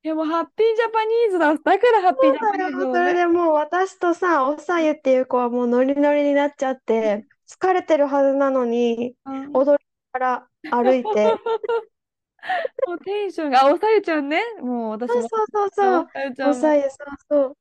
[0.03, 1.55] いやもうハッピージャパニーズだ。
[1.55, 3.15] だからハッピージャパニーズそれ。
[3.15, 9.57] でもう私とさおさゆっていう子はもうノリノリになっちゃって疲れてるはずなのに、うん。
[9.57, 11.35] 踊りながら歩いて、
[12.87, 14.43] もうテンションが、あ、おさゆちゃんね。
[14.61, 15.23] もう私も。
[15.23, 16.07] そうそうそうそう、
[16.51, 16.91] おさゆそう
[17.29, 17.57] そう。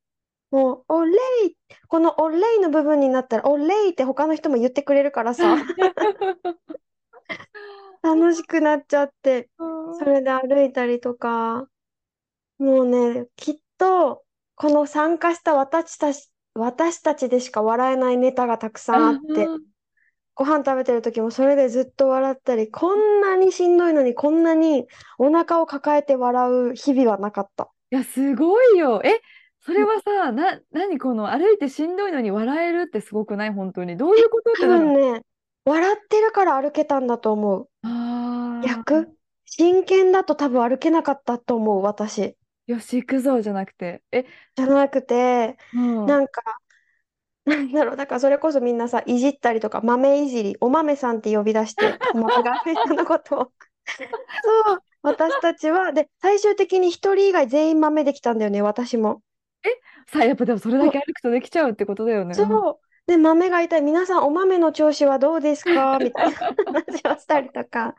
[0.50, 1.12] もう、オレ
[1.46, 1.56] イ、
[1.88, 5.56] このオレイの部分になったら、オレイって他の人も言ってくれるからさ、
[8.02, 9.48] 楽しくなっちゃって、
[9.98, 11.68] それで歩いたりとか、
[12.58, 19.48] もうね、きっと、この参加した私たち、私たちでしか笑えないネタがたくさんあって、
[20.34, 24.86] ご飯食べてる時もそれでずっと笑ったり、こんなにしんどいのにこんなに
[25.18, 27.68] お腹を抱えて笑う日々はなかった。
[27.90, 29.00] いや、すごいよ。
[29.04, 29.20] え、
[29.60, 33.52] それはさ、な、何この歩いてしんどいのに笑えるってすごくない？
[33.52, 33.96] 本当に。
[33.96, 35.22] どういうことって多なる分ね、
[35.64, 37.68] 笑ってるから歩けたんだと思う。
[37.82, 39.08] ああ、逆？
[39.46, 42.36] 真剣だと多分歩けなかったと思う、私。
[42.66, 44.02] よし、行くぞじゃなくて。
[44.10, 44.24] え、
[44.56, 46.06] じゃなくて、うん。
[46.06, 46.42] なんか、
[47.46, 53.52] なんだろう、だからそれこそみんなさ、いじったりとか、豆いじり、お豆さんって呼び出して、 お豆がみんなのことを。
[54.66, 59.20] そう、私たちは、で、最終的に一人以外全員豆できたんだよね、私も。
[60.06, 62.34] さあ、やっぱでもそれだけ歩くとできちゃうってことだよね。
[62.38, 62.78] うんそう。
[63.06, 65.98] で、豆がいたら、皆さん、お豆の調子はどうですか？
[66.00, 67.94] みたいな話をしたりとか、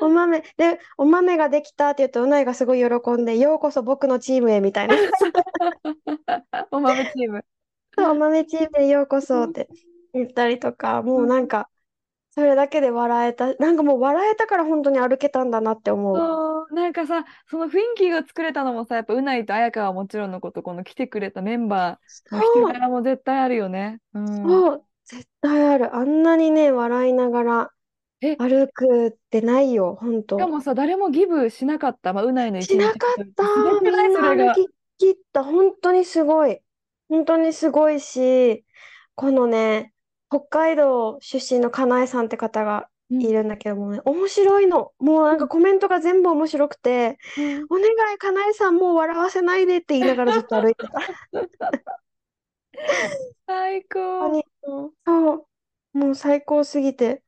[0.00, 4.96] お豆、で、お豆ができたって言うと、うないがすごい喜んで、ようこそ僕のチームへみたいな。
[6.70, 7.44] お豆チーム。
[7.98, 9.68] お豆チームへようこそって
[10.12, 11.70] 言ったりとか、もうなんか、
[12.32, 13.54] それだけで笑えた。
[13.56, 16.30] なんかもう笑えたから本当に歩けたんだなって思う。
[16.32, 24.00] そうなんかさ、その雰囲気が作れたのもさ、やっぱうないと綾香はもちろんのこと、この来てくれたメンバーの人そう、柄も絶対あるよね。
[24.14, 24.64] うん。
[24.64, 25.94] そう、絶対ある。
[25.94, 27.74] あんなにね、笑いながら
[28.20, 30.38] え、歩くってないよ、本当。
[30.38, 32.12] しかもさ、誰もギブしなかった。
[32.12, 33.44] まあ、うないの一しな日かった。
[33.44, 34.34] すごくなんな。
[34.36, 35.44] 歩き切った。
[35.44, 36.60] 本当にすごい。
[37.08, 38.64] 本当にすごいし、
[39.14, 39.92] このね、
[40.28, 44.92] 北海道出身のかなえさんって方がうんいるんだけどもね、面白いの。
[44.98, 51.00] もうなんかコメントが全部面白くて、うんお願い、かなえさんもう笑わせないでって言いながらずっと歩いてた。
[53.46, 54.30] 最高。
[54.30, 54.44] 本当に、
[55.06, 55.48] そ
[55.94, 57.22] う、もう最高すぎて。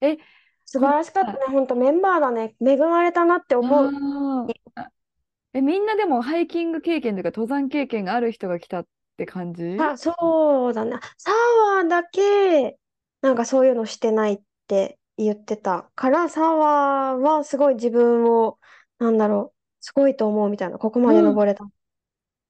[0.00, 0.18] え、
[0.66, 1.38] 素晴らしかったね。
[1.48, 2.54] 本当メンバーだね。
[2.60, 3.86] 恵まれたなって思う。
[3.86, 4.90] あーあ
[5.54, 8.86] え、みんなでもハイキング経験というか登山経験がある人が来たっ
[9.18, 9.64] て感じ？
[9.76, 10.98] あ、そうだね。
[11.18, 12.78] サワーだけ、
[13.20, 18.58] なんかそういうのしてないって言ってたから、サワーはすごい自分を、
[18.98, 21.64] なんだろう、すごいと思うみたいな、ここまでうん登れた。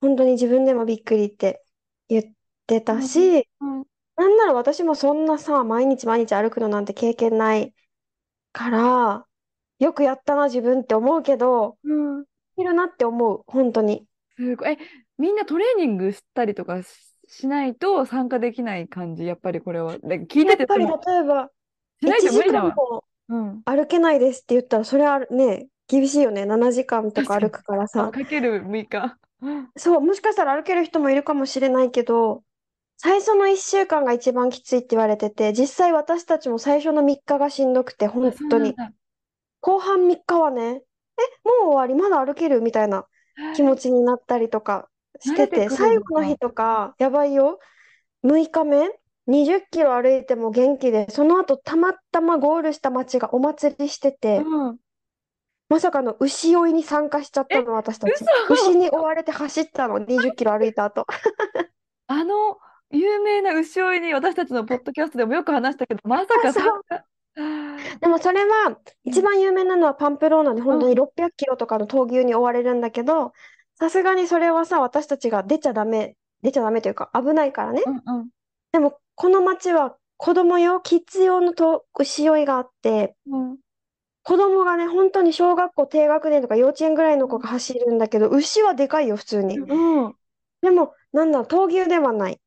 [0.00, 1.64] 本当に自分でもびっくりって
[2.08, 2.34] 言っ
[2.66, 3.84] てたし、うん
[4.16, 7.74] なんなら私もそんなさ、毎日毎日歩くのなんて経験ない
[8.52, 9.26] から、
[9.78, 12.24] よくやったな、自分って思うけど、うん。
[12.56, 14.06] いるなって思う、本当に。
[14.36, 14.70] すごい。
[14.72, 14.78] え、
[15.18, 16.88] みんなトレーニングしたりとかし、
[17.26, 19.98] しないと参加できない感じ、やっぱりこれは。
[19.98, 21.50] で聞いやってぱり例えば、
[22.00, 22.70] しないと1無理だわ。
[22.70, 23.62] 時間もうん。
[23.64, 26.44] 歩けないですって言ったら、それはね、厳しいよね。
[26.44, 28.10] 7時間とか歩くからさ。
[28.10, 29.18] かける6日。
[29.76, 32.42] そう、もしかしたら歩ける人もいるかもしれないけど、
[32.96, 38.74] 最初の1週間が一番きついって言われてて、実際私たちも最初の3日がしんどくて、あ、本当に。
[39.60, 42.60] 後半3日はね、え、もう終わり、まだ歩ける？
[42.60, 43.06] みたいな
[43.54, 44.88] 気持ちになったりとか
[45.20, 45.98] してて、最。
[45.98, 47.58] 後の日とか、やばいよ。
[48.24, 48.88] 6日目、
[49.28, 54.78] 20キロ歩いても元気で、その後たまたまゴールした町がお祭りしてて、うん。
[55.68, 58.12] まさかの牛追いに参加しちゃったの、私たち。
[58.48, 61.06] 嘘牛に追われて走ったの、20キロ歩いた後。
[62.06, 62.58] あの
[62.90, 66.60] 有名な牛追いに私たちのポッドキャストでもよく話したけど、まさかそ。
[68.00, 73.32] でもそれは、一番有名なのはパンプローナで本当うに600キロとかの闘牛に追われるんだけど、
[73.78, 77.82] さすがにそれはさ、私たちが出ちゃダメ、出ちゃダメというか危ないからね。
[77.86, 78.28] うんうん
[78.70, 83.58] でも、この町は子供用、キッズ用のと牛追いがあって、うん。
[84.22, 89.58] 子供がね、本当に小学校低学年とか幼稚園ぐらいの子が走るんだけど、牛はでかいよ、普通に。
[89.58, 90.14] うん。
[90.60, 92.38] でも、なんだろう、闘牛ではない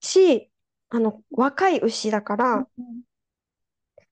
[0.00, 0.50] し、
[0.90, 2.66] あの、若い牛だから、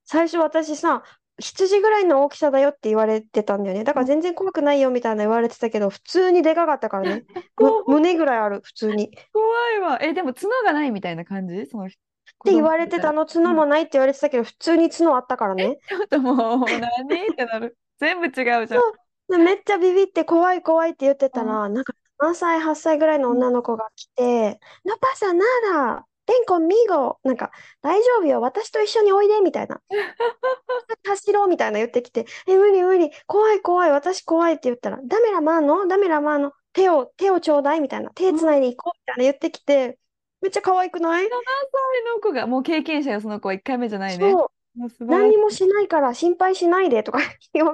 [0.05, 1.03] 最初私さ、
[1.41, 3.85] 羊ぐらいの大きさだよって言われてたんだよね。
[3.85, 7.25] だから全然怖くないよみたいな言われてたけど、普通にでかかったからね。
[7.59, 9.07] む胸ぐらいある、普通に。
[9.07, 9.99] って怖いわ。
[10.01, 11.67] え、でも角がないみたいな感じ？
[11.67, 12.01] その人。
[12.45, 15.79] 言われてたの、角もないって言われてたけど、普通に角あったからね。
[15.89, 17.27] ちょっともう、何？
[17.33, 17.77] ってなる。
[17.99, 18.67] 全部違うじゃん。
[18.67, 18.93] そう
[19.31, 27.17] でめっちゃビビって怖い怖いって言ってたら、なんか7歳、8歳ぐらいの女の子が来て、No pasa nada, ven conmigo.
[27.25, 27.51] なんか、
[27.83, 29.81] 大丈夫よ、私と一緒においで、みたいな。
[31.05, 39.99] 走ろうみたいな言ってきて、え、無理無理、怖い怖い、私怖いって言ったら、ダメラマーノ、ダメラマーノ、手を、手をちょうだいみたいな、手つないでいこうみたいな言ってきて、
[40.41, 44.31] めっちゃ可愛くない？7歳の子が、もう経験者よ、その子は1回目じゃないね。
[44.31, 45.21] そう、もう素晴らしい。
[45.23, 47.19] 何にもしないから心配しないでとか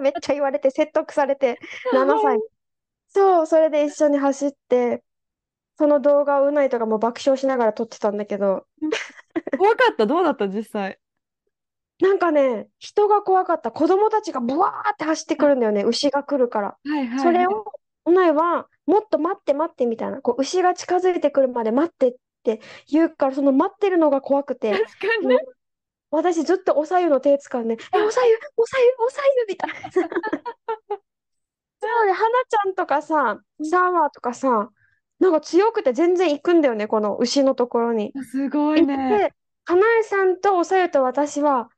[0.01, 1.59] めっちゃ言われて説得されて、
[1.93, 2.39] 7歳。
[3.09, 5.03] そう、それで一緒に走って、
[5.79, 8.67] その動画をうないとかも爆笑しながら撮ってたんだけど、
[9.59, 10.99] 怖かった、どうだった、実際。
[12.01, 13.71] なんかね、人が怖かった。
[13.71, 15.83] 子供たちがブワーって走ってくるんだよね。
[15.83, 16.69] 牛が来るから。
[16.69, 17.19] はいはいはい。
[17.21, 17.73] それを、
[18.05, 20.21] うないは、もっと待って待ってみたいな。
[20.21, 25.39] こう、牛が近づいてくるまで待ってって言うから、その待ってるのが怖くて、確かにね。
[26.11, 29.91] 私ずっとおさゆの手掴んで、 え、おさゆ、おさゆ、おさゆみたいな。
[29.93, 29.99] そ
[32.05, 34.71] うで、花ちゃんとかさ、サーワーとかさ、
[35.19, 38.13] なんか強くて全然行くんだよね、この牛のところに。
[38.31, 39.29] すごい行っね。
[39.29, 41.69] て、花江さんとおさゆと私は、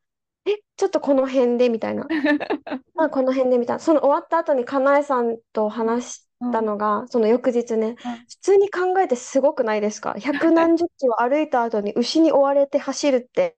[0.44, 1.68] え、ちょっとこの辺で？
[1.68, 2.06] みたいな。
[2.94, 3.80] まあ、この辺でみたいな。
[3.80, 7.96] その終わった後にかなえさんと話したのが、その翌日ね、
[8.28, 10.14] 普通に考えてすごくないですか？
[10.18, 13.56] 百何十キロ歩いた後に牛に追われて走るって、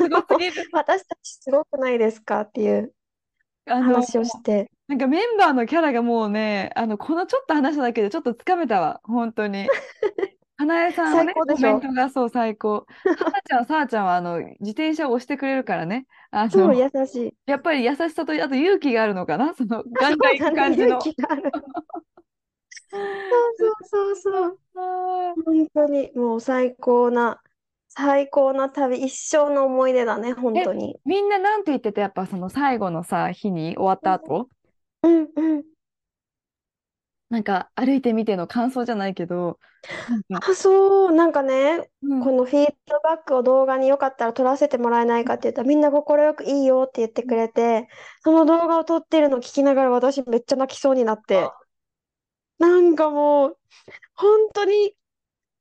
[0.00, 0.68] すごすぎる。
[0.72, 2.42] 私たちすごくないですか？
[2.42, 2.92] っていう
[3.66, 4.70] あの、話をして。
[4.86, 9.68] なんかメンバーのキャラがもうね、あの、このちょっと話しただけでちょっとつかめたわ、本当に。
[10.56, 12.86] 花江さんはね、コ最高でしょメントがそう最高。
[13.18, 16.06] さあちゃん、さあちゃんはあの自転車を押してくれるからね。
[16.30, 17.34] あそう、の、優しい。
[17.46, 20.86] やっぱり優しさと、あと勇気があるのかな、その ガンガン行く感じの。
[20.98, 21.50] 勇気がある。
[22.90, 23.02] そう
[23.84, 24.88] そうそうそ
[25.34, 25.42] う。
[25.44, 27.40] 本当に、もう最高な、
[27.96, 30.98] 最高な旅、一生の思い出だね、本当に。
[31.04, 34.48] みんななんて言ってて、やっぱその最後のさ、日に終わった後、
[35.02, 35.64] うんうん。
[37.30, 39.58] なんか歩いてみての感想じゃないけど、
[40.08, 47.88] なんか、あ、そう、なんかね、うんこのフィードバックを動画によかったら撮らせてもらえないかって言ったら、みんな快くいいよって言ってくれて、
[48.22, 51.48] その動画を撮ってるの聞きながら私めっちゃ泣きそうになって、
[52.58, 53.58] なんかもう、
[54.14, 54.94] 本当に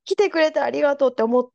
[0.06, 1.50] 来てくれてありがとうって思っ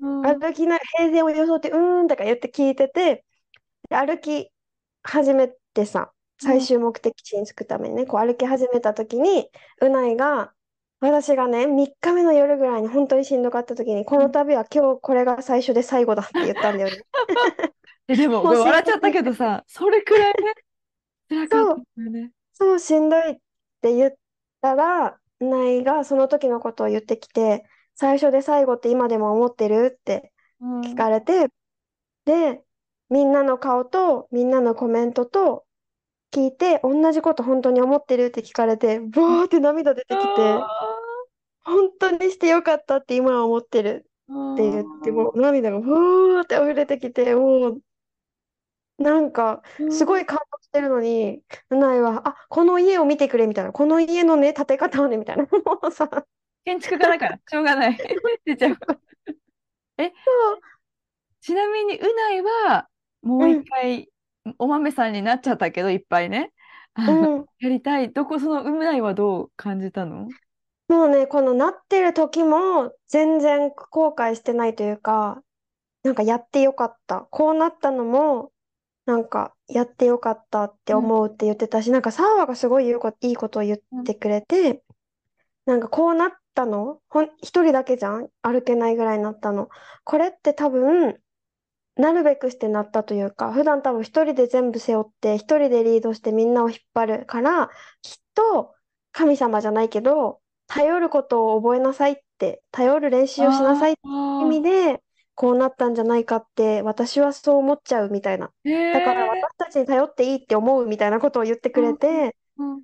[0.00, 3.24] 歩きな、平然を装って、うーんとか言って聞いてて、
[3.88, 4.50] で歩き
[5.02, 9.48] 始めてさ、最終目的地に着くためにね、こう歩き始めた時に、
[9.80, 10.52] うないが、
[11.00, 17.02] 私がね、3日目の夜ぐらいに本当にしんどかった時に、この旅は今日これが最初で最後だって言ったんだよね。
[18.08, 20.54] え、でも、もう笑っちゃったけどさ、それくらいね、
[21.28, 22.32] 辛かったよね。
[22.52, 23.34] そう、しんどいっ
[23.82, 24.14] て言っ
[24.60, 30.80] たら、うないがその時のことを言ってきて、最初で最後って今でも思ってるってうん。
[30.82, 31.48] 聞かれて、
[32.24, 32.64] で、
[33.10, 35.66] みんなの顔とみんなのコメントと
[36.32, 40.66] 聞いて、同じこと本当に思ってるって聞かれて、ブワーって涙出てきて、あ
[41.64, 47.82] 本当にしてよかったって今は思ってるーって言って、もう涙がブワーって溢れてきて、もう、
[48.98, 56.26] なんか、すごい感動してるのに、うないは、あ、この家を見てくれみたいな、この家のね、建て方をね、みたいな、 もうさ、
[56.64, 57.96] 建築家だから、 しょうがない。
[58.44, 58.76] 出ちゃう。
[59.98, 60.12] え、
[61.40, 62.88] ちなみに、うないは、
[63.22, 64.08] もう一回、
[64.58, 66.52] お豆さんになっちゃったけど、いっぱいね。
[66.94, 68.12] あの、うん、やりたい。
[68.12, 70.28] どこ、そのうないはどう感じたの？
[70.88, 75.42] もうね、このなってる時も全然後悔してないというか、
[76.02, 77.26] なんかやってよかった。
[77.30, 78.52] こうなったのも、
[79.06, 84.82] なんかやってよかったって思うって言ってたし、なんかサーワがすごいいいことを言ってくれて、
[85.66, 88.28] なんかこうなったの、ほん、一人だけじゃん？
[88.42, 89.68] 歩けないぐらいになったの。
[90.04, 91.18] これって多分、
[91.96, 97.70] なるべくしてなったというか、普段多分一人で全部背負って、一人でリードしてみんなを引っ張るから、
[98.02, 98.74] きっと
[99.12, 105.02] 神様じゃないけど、頼ることを覚えなさいって、頼る練習をしなさいって意味で、
[105.36, 108.46] こうなったんじゃないかって、私はそう思っちゃうみたいな。
[108.46, 112.82] だから私たちに頼っていいって思うみたいなことを言ってくれて、うん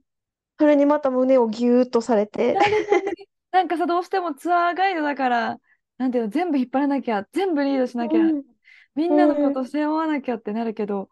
[0.58, 2.54] それにまた胸をギューッとされて、
[3.52, 5.56] なんかさ、どうしてもツアーガイドだから、
[5.98, 8.42] なんていうの、全部引っ張らなきゃ、全部リードしなきゃ、うん、
[8.94, 11.08] みんなのこと背負わなきゃってなるけど、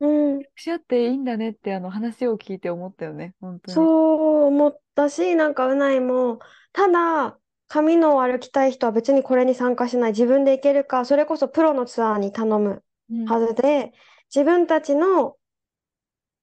[0.00, 0.06] う
[0.38, 3.74] ん、し合っていいんだねってあの話を聞いて思ったよね、本当に。
[3.74, 6.38] そう思ったし、なんかうないも、
[6.72, 10.10] ただ、紙のを歩きたい人は別にこれに参加しない。
[10.12, 13.24] 自分で行けるか、それこそプロのツアーに頼むうん。
[13.24, 13.92] はずで、
[14.34, 15.36] 自分たちの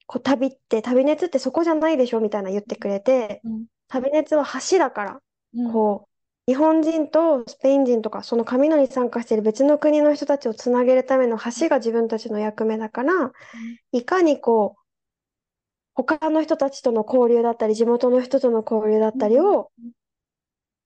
[0.06, 3.66] こう旅って、旅熱ってそこじゃないでしょみたいな言ってくれて、うん。
[3.88, 5.20] 旅熱は橋だから、
[5.56, 5.72] うん。
[5.72, 6.08] こ
[6.48, 13.32] う、日本人とスペイン人とか、その紙のに参加している別の国の人たちをつなげるための橋が自分たちの役目だから、
[13.94, 14.82] いかにこう、
[15.96, 19.72] 他の人たちとの交流だったり、地元の人との交流だったりを、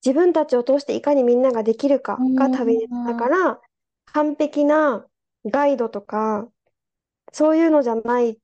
[0.06, 3.62] 自分たちを通していかにみんなができるかが旅熱だから、
[4.06, 5.08] 完璧な
[5.46, 6.50] ガイドとか、
[7.34, 8.40] そういうのじゃない、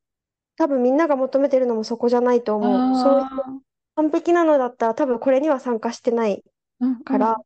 [0.57, 2.89] 多分みんなが求めてるのもそこじゃないと思う。
[2.93, 3.61] そういうあ
[3.95, 7.37] 完璧なのだったら多分これには参加してないーうんから、うんっ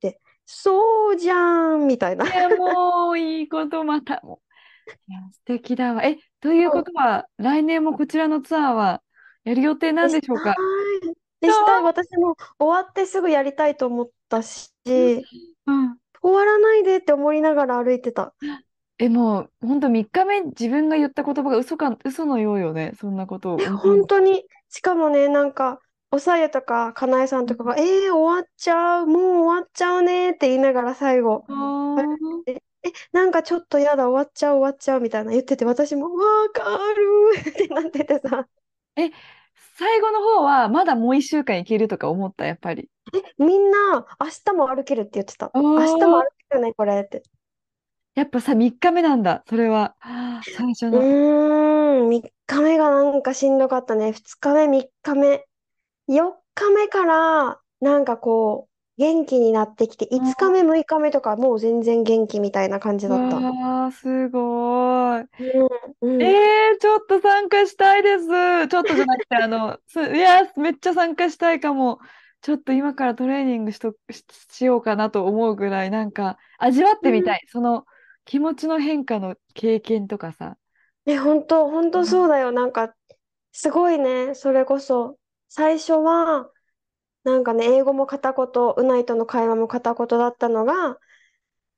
[0.00, 2.26] て、そうじゃんみたいな。
[2.26, 4.14] いや、もういいことまた。
[4.14, 6.02] いや、素敵だわ。
[6.04, 9.02] え、ということは、来年もこちらのツアーは
[9.44, 10.54] やる予定なんでしょうか？
[10.54, 10.56] し
[11.00, 11.14] たい。
[11.40, 11.82] でしたい。
[11.82, 15.24] 私も終わってすぐやりたいと思ったし、終
[15.66, 15.98] うん。
[16.22, 18.34] わらないでって思いながら歩いてた。
[18.98, 22.94] え、もう、本当3日目、自分が言った言葉が嘘か、嘘のようよね。
[22.98, 23.58] そんなことを。
[23.58, 25.80] 本当に、しかもね、なんか、
[26.10, 36.62] おさゆとか、かなえさんとかが、えー、終わっちゃう、もう終わっちゃうねって言いながら最後、あーええ、なんかちょっとやだ、終わっちゃう、終わっちゃうみたいな言ってて、私も、わか
[36.94, 38.48] るってなっててさ、
[38.96, 39.10] え、
[39.76, 42.88] 最後の方はまだもう一週間いけるとか思った、やっぱり。
[43.38, 45.50] みんな明日も歩けるって言ってた。
[45.54, 47.22] お明日もー、歩けるね、これって。
[48.14, 49.94] やっぱさ、3日目なんだ、それは。
[50.00, 51.00] はあ最初うの。
[51.00, 54.12] ーん、3日目がなんかしんどかったね。
[54.12, 55.44] 2日目、3日目。
[56.08, 63.48] 4日目からなんかこう、元気になってきて、5日目、6日目とかもう全然元気みたいな感じうだった。
[63.62, 65.24] わあ、すごい。
[65.38, 65.68] うん、
[66.00, 66.38] うん。
[66.44, 68.68] えー、ちょっと参加したいです。
[68.68, 72.00] ちょっとじゃなくて、あの、 す、いや、めっちゃ参加したいかも。
[72.42, 77.10] ちょっと今からトレーニングしと、し、しようかなと思うぐらい、なんか、味わっうん。
[77.10, 77.42] てみたい。
[77.48, 77.86] その、
[78.24, 80.58] 気持ちの変化の経験とかさ。
[81.06, 82.52] え、本当本当そううんだよ。
[82.52, 82.94] なんか、
[83.52, 84.34] すごいね。
[84.34, 85.17] それこそ、
[85.48, 86.52] 最初は、
[87.24, 88.46] なんかね、英語も片言、
[88.76, 90.98] うないとの会話も片言だったのが、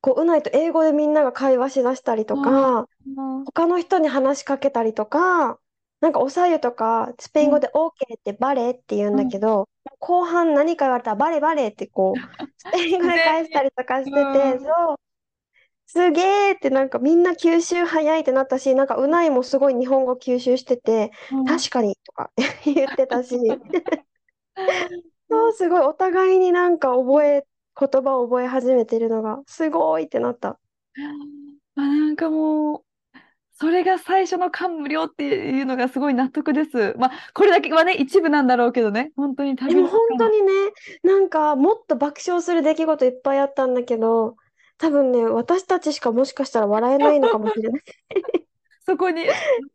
[0.00, 5.60] こう、うないと英語でみんなが会話しだしたりとあか、ー他の人に話しかけたりとか、
[6.00, 9.68] なんかおさゆとか、スペインうん語で OK ってバレーって言うんうんだけど、
[10.00, 13.62] 後半何か言われたらバレバレってこう、 スペイン語自で返した。
[13.62, 14.60] りとかしてて、うん。
[14.60, 14.96] そう、
[15.92, 22.30] すげーってなんかみんな吸収早いってなったし、なんかうないもすごい日本語吸収してて、うん確かにとか
[22.64, 23.36] 言ってたし、
[25.28, 27.44] そう、すごいお互いになんか覚え、
[27.78, 30.60] 言葉を覚え始めてるのが、すごいってなった。
[31.74, 32.84] あ、なんかもう、
[33.52, 36.94] それが最初の感無量っていうのがすごい納得です。
[36.98, 40.30] まあ、これだけはね、一部なんだろうけどね、本当に旅でも本の中の。
[40.30, 40.52] 当にね、
[41.02, 44.36] なんかもっと爆笑する出来事いっぱいあったんだけど、
[44.80, 47.82] 多分ね、私たちしかもしかしたら笑えないのかもしれない。
[48.80, 49.24] そこに、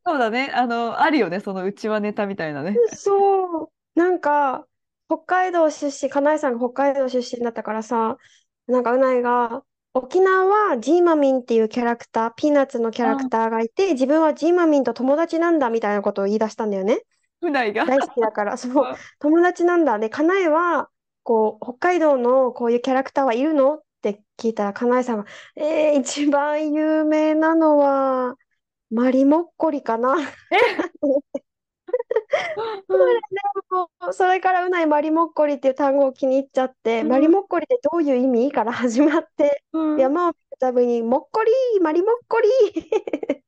[0.06, 2.84] そうだね、あの、あるよね、そのうちわネタみたいなね。
[2.88, 3.72] そう。
[3.96, 4.68] なんか、
[5.08, 8.18] 北海道出身、かなえさんが北海道出身だったからさ、
[8.68, 17.02] なんかうないが、沖縄はジーマミンっていうキャラクター、ピーナッツのキャラクあ、ターがいて、自分はジーマミンと友達なんだみたいなことを言い出したんだよね。
[17.42, 17.86] 船井が。
[17.86, 18.90] 大好きだから、 そう、
[19.20, 20.00] 友達なんだ。
[20.00, 20.92] で、かなえは、
[21.24, 25.26] こう、北海道のこういうキャラクターはいるのって聞いたら、かなえさんが、
[25.56, 28.36] えー、一番有名なのは、
[28.92, 30.16] マリモッコリかな。
[30.20, 30.24] え、
[32.88, 33.22] それうん、で
[33.70, 40.00] もうそれからうないマリモッコリっていう単語を気に入っちゃって、マリうん、モッコリってどういう意味から始まって、うん。
[40.00, 41.52] 山を見るたびに、もっこり
[41.82, 42.50] マリモッコリ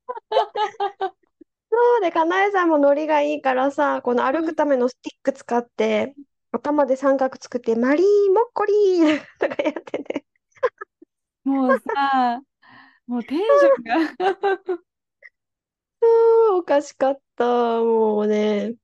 [1.69, 6.15] そうで、かなえさんもノリがいいからさ、この歩くためのスティック使って、
[6.51, 10.25] 頭で三角作って、マリーモッコリー とかやってて、
[11.47, 12.41] もうさ、
[13.07, 14.15] もうテンションが
[16.01, 17.45] そうおかしかった。
[17.81, 18.75] もうね、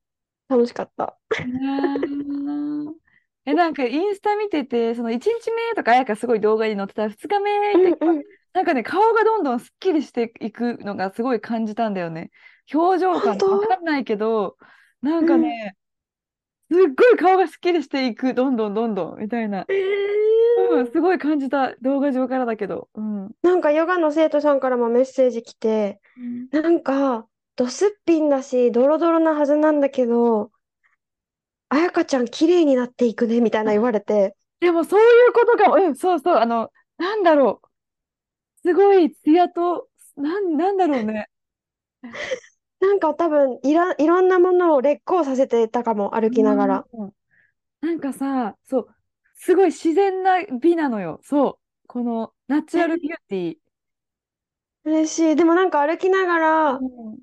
[0.50, 1.20] 楽しかった。
[3.46, 8.24] え、なんかインスタ見てて、その1日目とか彩香すごい動画に載ってた2日目ってうんうん。
[8.54, 12.32] なんかね、顔がどんどんすっきりしていくのがすごい感じたんだよね。
[12.74, 14.58] 表情本感わか当んないけど、
[15.02, 15.28] なんうん。
[15.28, 15.76] かね、
[16.72, 19.68] すっごい顔がすっきりしていく、どんどんどんどん、みたいな。
[19.68, 19.74] え
[20.58, 21.76] うん、ー、すごい感じた。
[21.82, 22.90] 動画上からだけど。
[22.96, 23.32] うん。
[23.42, 30.52] なんかヨガの生徒さんからもメッセージ来て、うんなんか、ドスッピンだし、ドロドロなはずなんだけど、
[31.70, 35.76] あやかちゃん綺麗になっていくね、みたいな言われて、でもそういうことかも。
[35.76, 36.36] うん、そうそう。
[36.38, 37.68] あの、なんだろう。
[38.66, 41.30] すごいツヤと、なん、なんだろうね。
[42.80, 46.86] なんか多分いら、いろんなものを劣行させてたかも、歩きながら。
[46.94, 47.12] うん。
[47.82, 48.88] なんかさ、そう、
[49.46, 51.20] すごい自然な美なのよ。
[51.24, 51.88] そう。
[51.88, 53.58] このナチュラルビューティー。
[54.86, 55.36] 嬉しい。
[55.36, 57.18] でもなんか歩きながら、うん。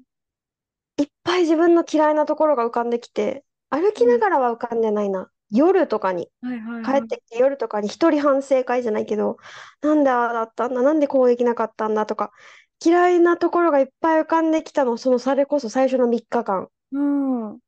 [0.99, 4.21] いっぱい自分の嫌いなところが浮かんできて、歩きなうん。
[4.21, 5.31] がらは浮かんでないな。
[5.51, 7.09] 夜とかに、はいはい帰っはい。
[7.09, 9.37] てきて夜とかに一人反省会じゃないけど、
[9.83, 12.07] なんでああだったんだ、なんでこうできなかったんだ？
[12.07, 12.33] とか、
[12.85, 16.69] 嫌いなところがいっぱい浮かんできたの、そのそれこそ最初の3日間。
[16.93, 16.99] う
[17.55, 17.61] ん。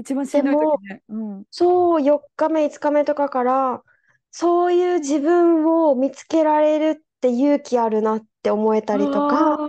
[0.00, 1.02] 一番しんどい時ね。
[1.08, 1.44] うん。
[1.50, 3.84] そう4日目、5日目とかから、
[4.30, 9.62] そういう自分を見つけられるって勇気あるなって思えたりとか、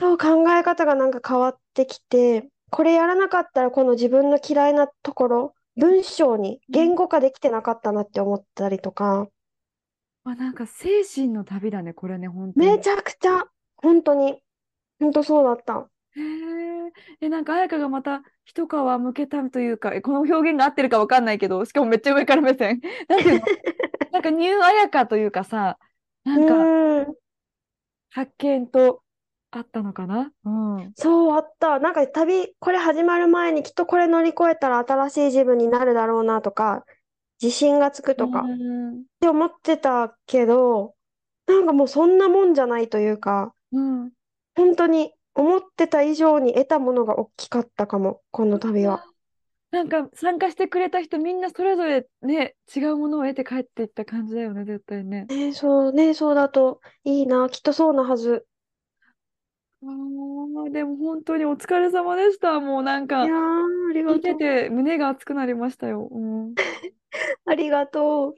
[0.00, 9.28] そう考え方がなんか変わってきて、これやらなかったらこの自分の嫌いなところ、文章にうん言語化できてなかったなって思ったりとか、
[10.24, 12.76] あ、なんか精神の旅だね、これね、本当に。
[12.76, 13.44] めちゃくちゃ、
[13.76, 14.40] 本当に、
[15.00, 15.90] 本当そうだった。
[16.16, 16.92] へえ。
[17.20, 22.80] え、なんか、彩香がまた一皮むけたというか、え、この表現が合ってるかわかんないけど、しかもめっちゃ上から目線。
[23.08, 23.48] なんていうの？
[24.12, 25.78] なんかニュー彩香というかさ、
[26.24, 26.70] なうんか
[28.10, 29.02] 発見と
[29.50, 30.32] あったのかな？
[30.44, 30.50] う
[30.88, 30.94] ん。
[30.96, 31.78] そうあった。
[31.80, 36.84] なんか旅、これ始まる前にきっとこれ乗り越えたら新しい自分になるだろうなとか、
[37.42, 38.56] 自信がつくうとかっ
[38.98, 39.04] ん。
[39.20, 40.96] て思ってたけど、
[41.46, 44.12] なんかもうそんなもんじゃないというか、うん。
[44.54, 49.04] 本当に思ってた以上に得たものが大きかったかも、この旅は。
[49.70, 55.26] なんか参加してくれた人みんなそれぞれね、違うものを得て帰っていった感じだよね、絶対ね。
[55.26, 58.46] ね、そうね、そうだといいな、きっとそうなはず。
[59.82, 62.60] あーでも本当にお疲れ様でした。
[62.60, 64.34] もうなんかいやー、あり聞いて。
[64.34, 66.08] て胸が熱くなりましたよ。
[66.10, 66.54] うん
[67.46, 68.34] ありがとう。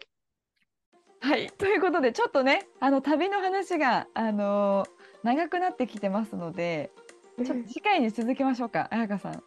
[1.20, 6.90] はい、ということでちょっとねあの旅の話が、あのー長くなってきてますので
[7.44, 9.42] ちょっと次回に続きましょうか彩香さん。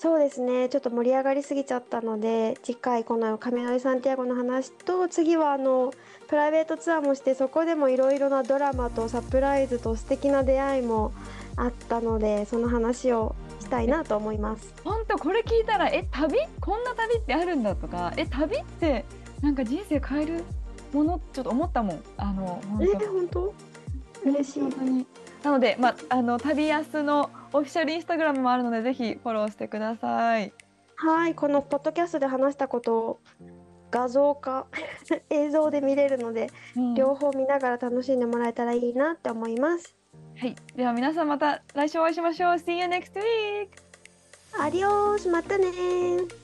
[0.00, 5.92] そうですね、ちょっと盛り上がりすぎちゃったので、次回このカメノイ・サンティアゴの話と、次はあの
[6.28, 11.12] プライベートツアーもして、そこでもいろいろなドラマとサプライズと素敵な出会いも
[11.56, 14.72] あったので、その話をしたいなと思います。
[14.84, 16.38] 本当これ聞いたらえ旅？
[16.60, 19.04] こんな旅ってあるんだとかえ旅って
[19.42, 20.44] なんか人生変える
[20.92, 21.20] もの？
[21.32, 22.02] ちょっと思ったもん。
[22.18, 23.54] あの本え当本当？
[24.24, 24.72] 嬉しい本。
[24.72, 25.06] 当に
[25.42, 30.52] なので、まあ、あの旅安のオフィシャルインスタグラムもあるのでぜひフォローしてください。
[30.96, 33.20] はい、このポッドキャストで話したことを
[33.90, 34.66] 画像化
[35.30, 39.96] 映像で見れるので、うん両方見ながら楽しんでもらえたらいいなって思います。
[40.36, 42.54] はい、では皆さんまた来週お会いしましょう。
[42.54, 43.68] See you next week!
[44.60, 46.37] アディオースまたねー